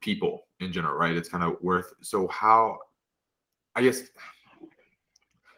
[0.00, 1.16] people in general, right?
[1.16, 2.78] It's kind of worth so how
[3.74, 4.02] I guess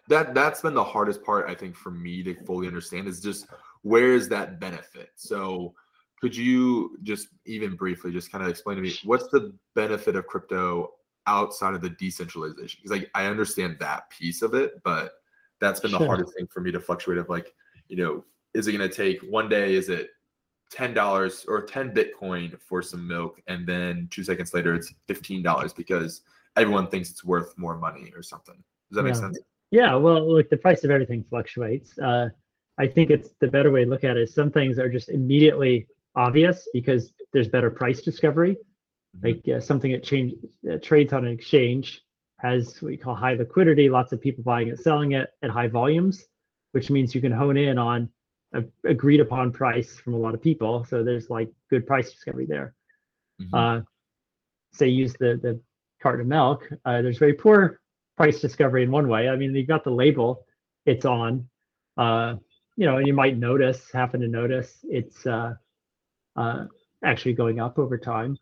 [0.08, 3.46] that that's been the hardest part I think for me to fully understand is just
[3.82, 5.10] where is that benefit?
[5.16, 5.74] So
[6.20, 10.26] could you just even briefly just kind of explain to me what's the benefit of
[10.26, 10.90] crypto
[11.26, 15.12] outside of the decentralization because like I understand that piece of it, but
[15.60, 16.06] that's been the sure.
[16.06, 17.52] hardest thing for me to fluctuate of like,
[17.88, 19.74] you know, is it going to take one day?
[19.74, 20.10] Is it
[20.70, 25.42] ten dollars or ten Bitcoin for some milk, and then two seconds later it's fifteen
[25.42, 26.22] dollars because
[26.56, 28.56] everyone thinks it's worth more money or something?
[28.90, 29.12] Does that yeah.
[29.12, 29.38] make sense?
[29.70, 29.94] Yeah.
[29.96, 31.98] Well, look, the price of everything fluctuates.
[31.98, 32.30] Uh,
[32.78, 35.08] I think it's the better way to look at it is some things are just
[35.08, 38.56] immediately obvious because there's better price discovery
[39.22, 40.34] like uh, something that change
[40.70, 42.02] uh, trades on an exchange
[42.38, 45.66] has what we call high liquidity, lots of people buying it, selling it at high
[45.66, 46.24] volumes,
[46.72, 48.08] which means you can hone in on
[48.54, 50.84] a agreed upon price from a lot of people.
[50.84, 52.74] So there's like good price discovery there.
[53.40, 53.54] Mm-hmm.
[53.54, 53.80] Uh,
[54.72, 55.60] say use the the
[56.00, 56.68] carton of milk.
[56.84, 57.80] Uh, there's very poor
[58.16, 59.28] price discovery in one way.
[59.28, 60.46] I mean, you've got the label
[60.86, 61.48] it's on.
[61.96, 62.36] Uh,
[62.78, 65.52] you know, and you might notice, happen to notice, it's uh,
[66.36, 66.64] uh,
[67.04, 68.38] actually going up over time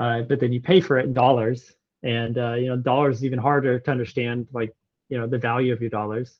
[0.00, 3.24] uh, but then you pay for it in dollars, and uh, you know dollars is
[3.24, 4.74] even harder to understand, like
[5.10, 6.38] you know the value of your dollars.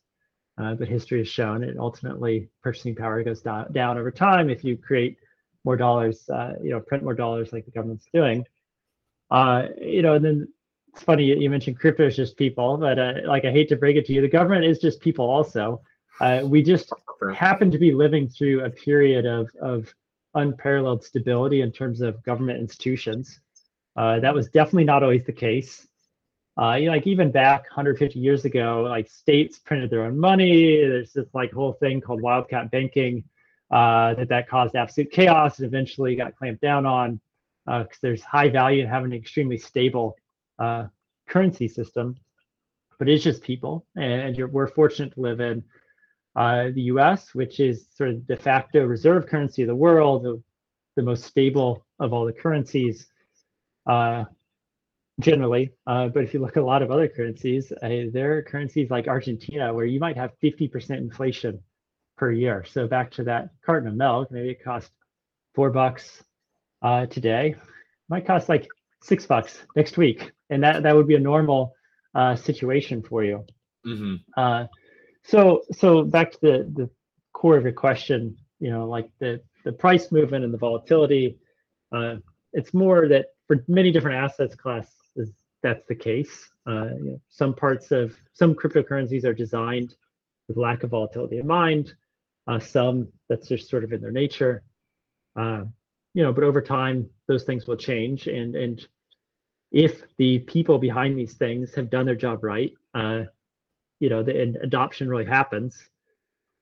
[0.58, 4.64] Uh, but history has shown it ultimately purchasing power goes down, down over time if
[4.64, 5.16] you create
[5.64, 8.44] more dollars, uh, you know, print more dollars like the government's doing.
[9.30, 10.48] You know, and then
[10.92, 14.06] it's funny you mentioned crypto is just people, but like I hate to break it
[14.06, 15.82] to you, the government is just people also.
[16.20, 16.92] Uh, we just
[17.28, 19.92] happen to be living through a period of of
[20.34, 23.40] unparalleled stability in terms of government institutions.
[23.96, 25.86] Uh, that was definitely not always the case.
[26.56, 30.80] Uh, like even back 150 years ago, like states printed their own money.
[30.80, 33.24] There's this like whole thing called wildcat banking
[33.70, 37.20] uh, that that caused absolute chaos and eventually got clamped down on
[37.66, 40.16] because uh, there's high value in having an extremely stable
[40.58, 40.86] uh,
[41.28, 42.16] currency system.
[42.98, 45.64] But it's just people, and we're fortunate to live in
[46.36, 50.42] uh, the U.S., which is sort of de facto reserve currency of the world, the,
[50.96, 53.06] the most stable of all the currencies
[53.86, 54.24] uh,
[55.18, 55.72] generally.
[55.86, 58.90] Uh, but if you look at a lot of other currencies, uh, there are currencies
[58.90, 61.60] like Argentina where you might have 50% inflation
[62.16, 62.64] per year.
[62.68, 64.90] So back to that carton of milk, maybe it costs
[65.54, 66.22] four bucks
[66.82, 67.56] uh, today,
[68.08, 68.68] might cost like
[69.02, 71.74] six bucks next week, and that that would be a normal
[72.14, 73.44] uh, situation for you.
[73.86, 74.40] Mm-hmm.
[75.24, 76.90] So so back to the the
[77.32, 81.38] core of your question, you know, like the the price movement and the volatility.
[81.92, 82.16] Uh,
[82.52, 86.50] it's more that for many different assets classes, that's the case.
[86.66, 89.94] Uh, you know, some parts of some cryptocurrencies are designed
[90.48, 91.94] with lack of volatility in mind.
[92.46, 94.62] Uh, some that's just sort of in their nature.
[95.36, 95.62] Uh,
[96.14, 98.26] you know, but over time, those things will change.
[98.26, 98.86] And and
[99.70, 103.24] if the people behind these things have done their job right, uh,
[104.00, 105.78] you know, the adoption really happens.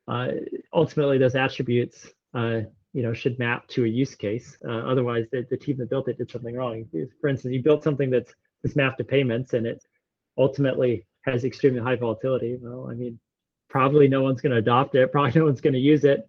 [0.07, 0.29] Uh,
[0.73, 2.61] ultimately, those attributes, uh,
[2.93, 4.59] you know, should map to a use case.
[4.67, 6.85] Uh, otherwise, the, the team that built it did something wrong.
[7.21, 9.83] For instance, you built something that's this mapped to payments, and it
[10.37, 12.59] ultimately has extremely high volatility.
[12.61, 13.19] Well, I mean,
[13.69, 15.13] probably no one's going to adopt it.
[15.13, 16.29] Probably no one's going to use it,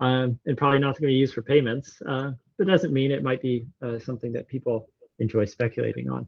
[0.00, 2.00] um, and probably not going to be used for payments.
[2.06, 4.88] Uh, that doesn't mean it might be uh, something that people
[5.20, 6.26] enjoy speculating on.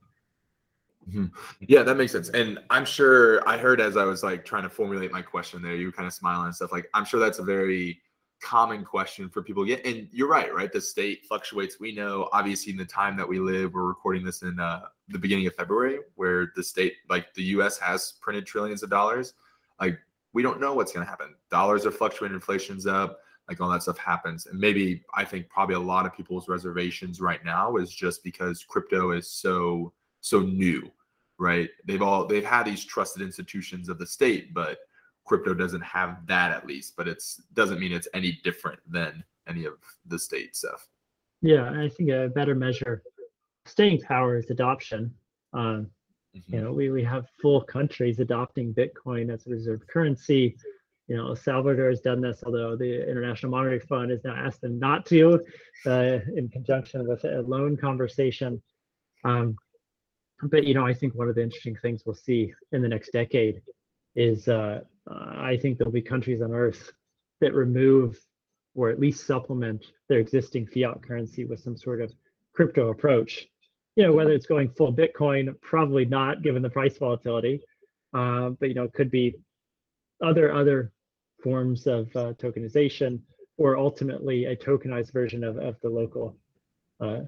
[1.09, 1.27] Mm-hmm.
[1.61, 2.29] Yeah, that makes sense.
[2.31, 5.75] And I'm sure I heard as I was like trying to formulate my question there,
[5.75, 6.73] you were kind of smiling and stuff.
[6.73, 8.01] Like, I'm sure that's a very
[8.41, 12.73] common question for people Yeah, and you're right right the state fluctuates we know obviously
[12.73, 15.99] in the time that we live we're recording this in uh, the beginning of february
[16.15, 19.35] where the state like the us has printed trillions of dollars
[19.79, 19.99] like
[20.33, 23.83] we don't know what's going to happen dollars are fluctuating inflation's up like all that
[23.83, 27.93] stuff happens and maybe i think probably a lot of people's reservations right now is
[27.93, 30.91] just because crypto is so so new
[31.39, 34.79] right they've all they've had these trusted institutions of the state but
[35.27, 39.65] crypto doesn't have that at least but it's doesn't mean it's any different than any
[39.65, 39.75] of
[40.07, 40.89] the state stuff
[41.43, 43.03] yeah i think a better measure
[43.67, 45.13] staying power is adoption
[45.53, 45.87] um,
[46.37, 46.55] mm-hmm.
[46.55, 50.57] you know we, we have full countries adopting bitcoin as a reserve currency
[51.11, 54.61] you know, El Salvador has done this, although the International Monetary Fund has now asked
[54.61, 55.41] them not to,
[55.85, 58.63] uh, in conjunction with a loan conversation.
[59.25, 59.57] Um,
[60.45, 63.13] but you know, I think one of the interesting things we'll see in the next
[63.13, 63.63] decade
[64.17, 64.81] is uh,
[65.11, 66.93] uh, I think there'll be countries on Earth
[67.41, 68.19] that remove
[68.75, 72.13] or at least supplement their existing fiat currency with some sort of
[72.55, 73.47] crypto approach.
[73.97, 77.61] You know, whether it's going full Bitcoin, probably not, given the price volatility.
[78.15, 79.35] Uh, but you know, it could be
[80.23, 80.93] other other
[81.43, 83.21] forms of uh, tokenization,
[83.57, 86.37] or ultimately a tokenized version of, of the local
[87.01, 87.21] uh,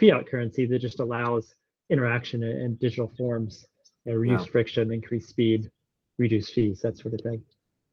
[0.00, 1.54] fiat currency that just allows
[1.90, 3.66] interaction and in digital forms,
[4.04, 4.52] you know, reduce yeah.
[4.52, 5.70] friction, increase speed,
[6.18, 7.42] reduce fees, that sort of thing.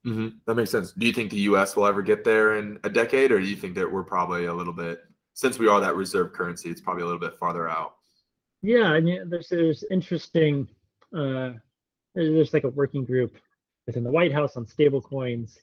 [0.05, 0.37] Mm-hmm.
[0.45, 0.91] That makes sense.
[0.91, 1.75] Do you think the U.S.
[1.75, 4.53] will ever get there in a decade, or do you think that we're probably a
[4.53, 4.99] little bit,
[5.33, 7.95] since we are that reserve currency, it's probably a little bit farther out?
[8.61, 10.67] Yeah, I mean, there's there's interesting.
[11.15, 11.51] Uh,
[12.13, 13.35] there's like a working group
[13.87, 15.57] within the White House on stablecoins.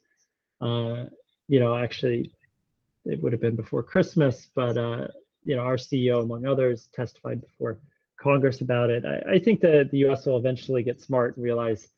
[0.60, 1.06] Uh,
[1.48, 2.32] you know, actually,
[3.04, 5.08] it would have been before Christmas, but uh,
[5.44, 7.78] you know, our CEO, among others, testified before
[8.22, 9.04] Congress about it.
[9.04, 10.26] I, I think that the U.S.
[10.26, 11.88] will eventually get smart and realize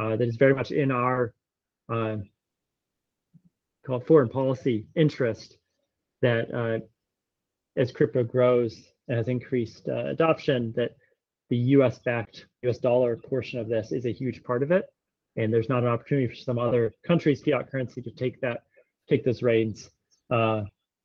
[0.00, 1.32] uh, that it's very much in our
[1.88, 2.16] uh,
[4.06, 5.56] foreign policy interest
[6.20, 6.78] that uh,
[7.80, 8.76] as crypto grows
[9.08, 10.96] and has increased uh, adoption, that
[11.48, 11.98] the U.S.
[12.04, 12.78] backed U.S.
[12.78, 14.86] dollar portion of this is a huge part of it
[15.38, 18.62] and there's not an opportunity for some other country's fiat currency to take that,
[19.08, 19.88] take those reins.
[20.30, 20.62] Uh,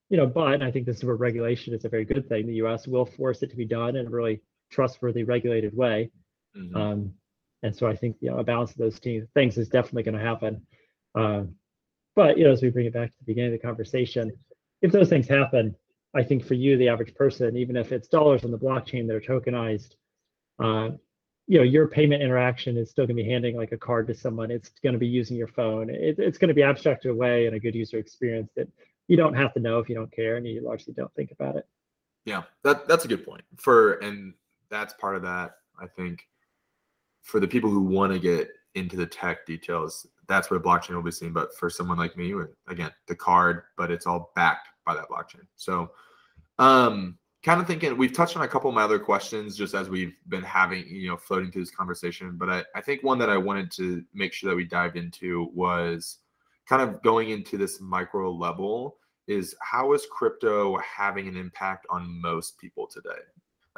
[0.09, 2.47] you know, but I think this is where regulation is a very good thing.
[2.47, 2.87] The U.S.
[2.87, 4.41] will force it to be done in a really
[4.73, 6.11] trustworthy, regulated way.
[6.57, 6.75] Mm-hmm.
[6.75, 7.13] Um,
[7.61, 10.17] and so I think you know a balance of those two things is definitely going
[10.17, 10.65] to happen.
[11.15, 11.43] Uh,
[12.15, 14.31] but you know, as we bring it back to the beginning of the conversation,
[14.81, 15.75] if those things happen,
[16.13, 19.15] I think for you, the average person, even if it's dollars on the blockchain that
[19.15, 19.95] are tokenized,
[20.59, 20.89] uh,
[21.47, 24.13] you know your payment interaction is still going to be handing like a card to
[24.13, 27.45] someone it's going to be using your phone it, it's going to be abstracted away
[27.45, 28.67] in a good user experience that
[29.07, 31.55] you don't have to know if you don't care and you largely don't think about
[31.55, 31.67] it
[32.25, 34.33] yeah that that's a good point for and
[34.73, 36.27] that's part of that i think.
[37.21, 41.03] For the people who want to get into the tech details that's where blockchain will
[41.03, 42.33] be seen but for someone like me
[42.67, 45.45] again the card but it's all backed by that blockchain.
[45.55, 45.91] So
[46.59, 49.89] um kind of thinking we've touched on a couple of my other questions just as
[49.89, 53.29] we've been having you know floating through this conversation but I, I think one that
[53.29, 56.19] i wanted to make sure that we dived into was
[56.67, 58.97] kind of going into this micro level
[59.27, 63.21] is how is crypto having an impact on most people today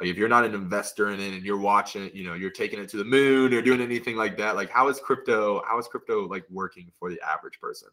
[0.00, 2.78] like if you're not an investor in it and you're watching you know you're taking
[2.78, 5.86] it to the moon or doing anything like that like how is crypto how is
[5.88, 7.88] crypto like working for the average person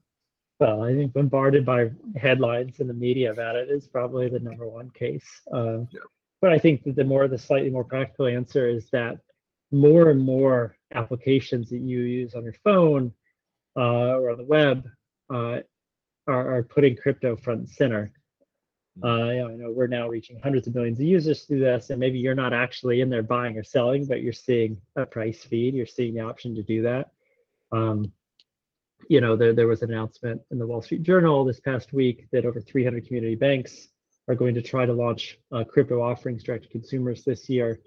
[0.60, 4.68] well, I think bombarded by headlines in the media about it is probably the number
[4.68, 5.26] one case.
[5.54, 6.00] Uh, yeah.
[6.42, 9.18] But I think that the more, the slightly more practical answer is that
[9.72, 13.12] more and more applications that you use on your phone
[13.76, 14.88] uh, or on the web
[15.34, 15.60] uh,
[16.28, 18.12] are, are, putting crypto front and center.
[19.02, 22.20] Uh, you know, we're now reaching hundreds of millions of users through this, and maybe
[22.20, 25.74] you're not actually in there buying or selling, but you're seeing a price feed.
[25.74, 27.10] You're seeing the option to do that.
[27.72, 28.12] Um,
[29.10, 32.28] you know, there, there was an announcement in the Wall Street Journal this past week
[32.32, 33.88] that over 300 community banks
[34.28, 37.80] are going to try to launch uh, crypto offerings direct to consumers this year.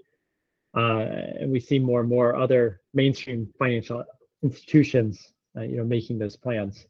[0.77, 1.07] Uh,
[1.41, 4.05] and we see more and more other mainstream financial
[4.43, 6.87] institutions, uh, you know, making those plans.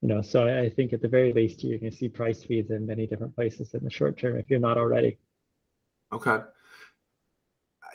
[0.00, 2.44] You know, so I, I think at the very least, you're going to see price
[2.44, 5.18] feeds in many different places in the short term if you're not already.
[6.12, 6.38] Okay.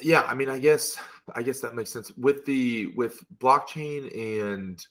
[0.02, 0.98] Yeah, I mean, I guess
[1.36, 2.12] I guess that makes sense.
[2.18, 4.86] With the with blockchain and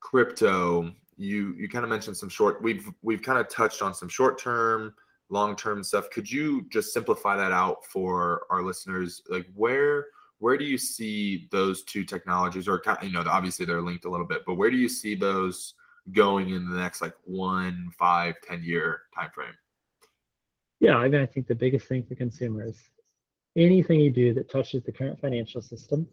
[0.00, 4.08] crypto, you you kind of mentioned some short we've we've kind of touched on some
[4.08, 4.94] short term
[5.30, 10.06] long term stuff could you just simplify that out for our listeners like where
[10.38, 14.26] where do you see those two technologies or you know obviously they're linked a little
[14.26, 15.74] bit but where do you see those
[16.12, 19.54] going in the next like one five ten year time frame
[20.80, 22.76] yeah i mean i think the biggest thing for consumers
[23.56, 26.06] anything you do that touches the current financial system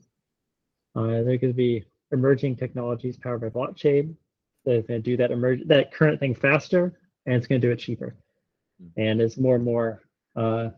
[0.95, 4.15] uh, there to be emerging technologies powered by blockchain
[4.65, 7.71] that's going to do that emerge that current thing faster and it's going to do
[7.71, 8.15] it cheaper
[8.79, 9.01] hmm.
[9.01, 10.01] and as more and more
[10.35, 10.69] uh,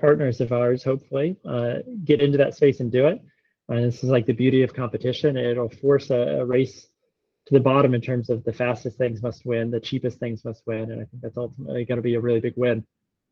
[0.00, 1.74] partners of ours hopefully uh,
[2.04, 3.20] get into that space and do it
[3.68, 6.88] and this is like the beauty of competition it'll force a, a, race
[7.48, 10.62] to the bottom in terms of the fastest things must win the cheapest things must
[10.66, 12.84] win and i think that's ultimately going to be a really big win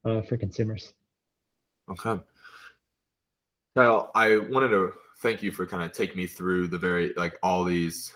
[0.07, 0.95] uh, for consumers.
[1.91, 2.21] Okay.
[3.77, 7.39] Kyle i wanted to thank you for kind of taking me through the very like
[7.43, 8.13] all these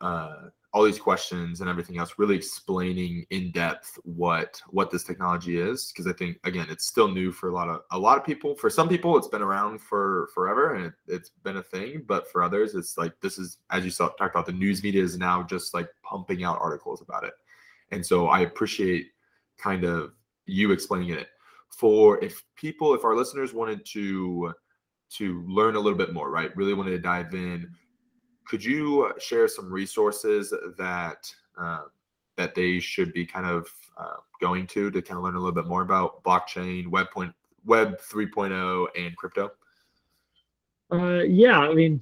[0.00, 5.56] uh, all these questions and everything else, really explaining in depth what what this technology
[5.56, 5.92] is.
[5.92, 8.56] Because I think again, it's still new for a lot of a lot of people.
[8.56, 12.02] For some people, it's been around for forever and it, has been a thing.
[12.06, 14.46] But for others, it's like this is as you saw talked about.
[14.46, 17.34] The news media is now just like pumping out articles about it,
[17.92, 19.06] and so I appreciate
[19.58, 20.12] kind of
[20.46, 21.28] you explaining it.
[21.70, 24.52] For if people, if our listeners wanted to
[25.18, 26.56] to learn a little bit more, right?
[26.56, 27.70] Really wanted to dive in
[28.46, 31.82] could you share some resources that uh,
[32.36, 35.52] that they should be kind of uh, going to to kind of learn a little
[35.52, 37.32] bit more about blockchain, web point,
[37.64, 39.50] web 3.0, and crypto?
[40.92, 42.00] Uh, yeah, I mean,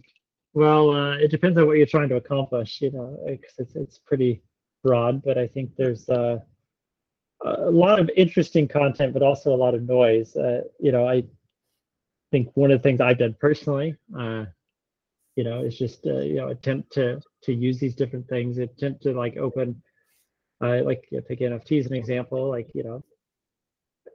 [0.55, 2.81] well, uh, it depends on what you're trying to accomplish.
[2.81, 4.43] You know, it's it's pretty
[4.83, 6.39] broad, but I think there's uh,
[7.45, 10.37] a lot of interesting content, but also a lot of noise.
[10.37, 11.25] Uh, you know, I
[12.31, 14.47] think one of the things I've done personally uh,
[15.37, 19.03] you know it's just uh, you know attempt to to use these different things attempt
[19.03, 19.83] to like open
[20.63, 23.03] uh, like take nft as an example like you know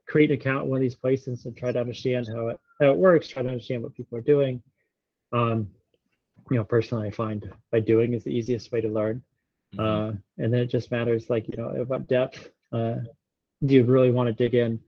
[0.07, 2.91] create an account in one of these places and try to understand how it how
[2.91, 4.61] it works try to understand what people are doing.
[5.34, 5.70] Um
[6.49, 9.22] you know personally i find by doing is the easiest way to learn.
[9.76, 9.80] Mm-hmm.
[9.80, 12.49] uh and then it just matters like you know what depth.
[12.72, 12.95] Uh
[13.65, 14.80] do you really want to dig in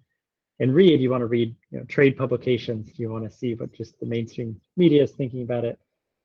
[0.59, 1.01] and read?
[1.01, 2.88] You want to read you know trade publications?
[2.88, 5.80] Do you want to see what just the mainstream media is thinking about it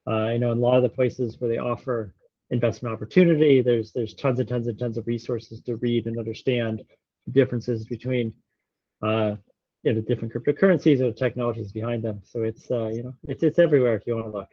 [0.07, 2.15] uh, I know in a lot of the places where they offer
[2.51, 6.83] investment opportunity, there's there's tons and tons and tons of resources to read and understand
[7.33, 8.33] differences between
[9.03, 9.37] uh,
[9.83, 12.21] you know, different cryptocurrencies or the technologies behind them.
[12.25, 14.49] So it's uh, you know it's it's everywhere if you want to look.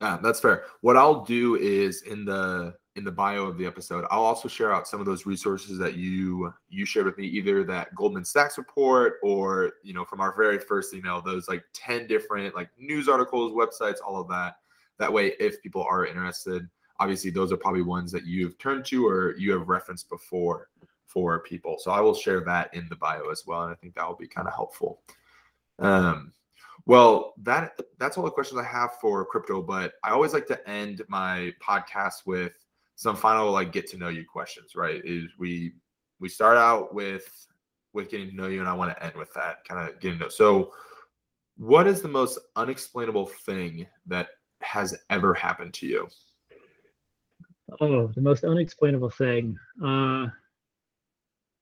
[0.00, 0.64] Yeah, that's fair.
[0.80, 4.72] What I'll do is in the in the bio of the episode, I'll also share
[4.72, 8.58] out some of those resources that you you shared with me, either that Goldman Sachs
[8.58, 13.08] report or you know from our very first email, those like ten different like news
[13.08, 14.56] articles, websites, all of that.
[14.98, 16.68] That way, if people are interested,
[17.00, 20.68] obviously those are probably ones that you've turned to or you have referenced before
[21.06, 21.76] for people.
[21.78, 24.16] So I will share that in the bio as well, and I think that will
[24.16, 25.00] be kind of helpful.
[25.78, 26.32] Um,
[26.86, 30.68] well, that that's all the questions I have for crypto, but I always like to
[30.68, 32.52] end my podcast with
[32.96, 34.74] some final like get to know you questions.
[34.76, 35.00] Right?
[35.04, 35.72] Is we
[36.20, 37.46] we start out with
[37.92, 40.18] with getting to know you, and I want to end with that kind of getting
[40.18, 40.28] to know.
[40.28, 40.72] So,
[41.56, 44.28] what is the most unexplainable thing that
[44.64, 46.08] has ever happened to you?
[47.80, 49.58] Oh, the most unexplainable thing.
[49.84, 50.26] Uh,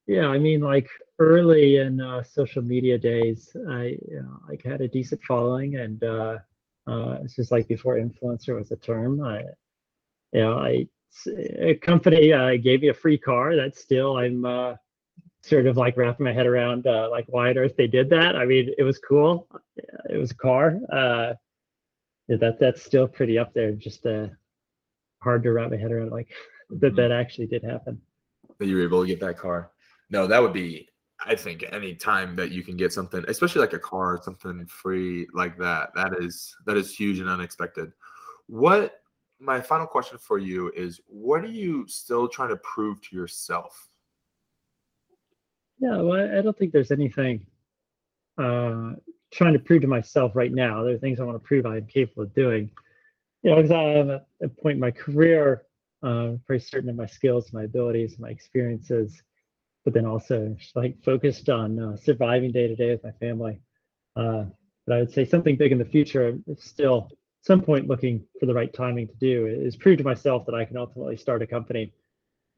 [0.07, 0.89] yeah, I mean, like
[1.19, 6.03] early in uh, social media days, I you know, like had a decent following, and
[6.03, 6.39] uh,
[6.87, 9.23] uh, it's just like before influencer was a term.
[9.23, 9.45] I,
[10.33, 10.89] you know, I
[11.61, 13.55] a company uh, gave me a free car.
[13.55, 14.75] That's still I'm uh,
[15.43, 18.37] sort of like wrapping my head around uh, like why on earth they did that.
[18.37, 19.47] I mean, it was cool.
[20.11, 20.79] It was a car.
[20.93, 21.35] Uh,
[22.33, 23.73] yeah, that that's still pretty up there.
[23.73, 24.29] Just uh,
[25.23, 26.31] hard to wrap my head around like
[26.71, 26.97] that mm-hmm.
[26.97, 28.01] that actually did happen.
[28.59, 29.71] That you were able to get that car.
[30.11, 30.89] No, that would be.
[31.25, 35.29] I think any time that you can get something, especially like a car, something free
[35.33, 37.93] like that, that is that is huge and unexpected.
[38.47, 39.03] What
[39.39, 43.89] my final question for you is: What are you still trying to prove to yourself?
[45.79, 47.47] Yeah, well, I don't think there's anything
[48.39, 48.93] uh,
[49.33, 50.83] trying to prove to myself right now.
[50.83, 52.71] There are things I want to prove I am capable of doing.
[53.43, 55.63] you know, because I'm at a point in my career,
[56.03, 59.23] uh, very certain of my skills, my abilities, my experiences,
[59.85, 63.61] but then also like focused on uh, surviving day to day with my family.
[64.17, 64.45] Uh,
[64.87, 67.11] but I would say something big in the future, still
[67.43, 70.65] some point looking for the right timing to do is prove to myself that I
[70.65, 71.93] can ultimately start a company.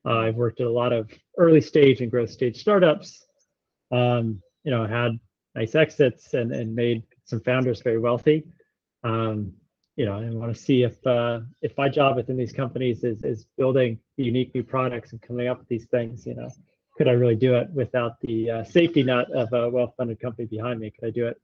[0.06, 3.24] Uh, I've worked at a lot of early stage and growth stage startups.
[3.90, 5.18] Um, you know, had
[5.54, 8.44] nice exits and, and made some founders very wealthy.
[9.02, 9.52] Um,
[9.96, 13.22] you know, I want to see if uh, if my job within these companies is
[13.22, 16.26] is building unique new products and coming up with these things.
[16.26, 16.48] You know,
[16.96, 20.80] could I really do it without the uh, safety net of a well-funded company behind
[20.80, 20.90] me?
[20.90, 21.40] Could I do it,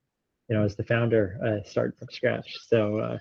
[0.49, 2.57] you know, as the founder, uh, start from scratch?
[2.67, 3.19] So, uh,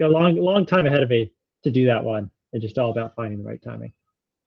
[0.00, 2.28] got a long long time ahead of me to do that one.
[2.52, 3.92] It's just all about finding the right timing.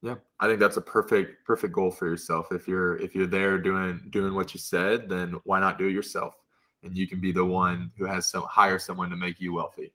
[0.04, 2.52] Yeah, I think that's a perfect perfect goal for yourself.
[2.52, 5.94] If you're if you're there doing doing what you said, then why not do it
[5.94, 6.36] yourself?
[6.84, 9.94] And you can be the one who has some hire someone to make you wealthy.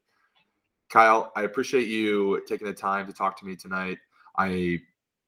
[0.88, 3.98] Kyle, I appreciate you taking the time to talk to me tonight.
[4.38, 4.78] I,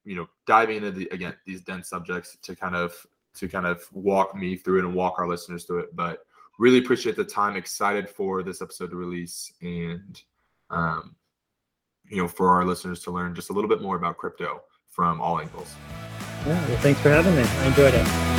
[0.04, 2.94] you know, diving into the again these dense subjects to kind of
[3.34, 5.96] to kind of walk me through it and walk our listeners through it.
[5.96, 6.20] But
[6.60, 7.56] really appreciate the time.
[7.56, 10.22] Excited for this episode to release and
[10.70, 11.16] um,
[12.08, 14.62] you know, for our listeners to learn just a little bit more about crypto
[14.98, 15.76] from all angles.
[16.44, 17.42] Yeah, well, thanks for having me.
[17.42, 18.37] I enjoyed it.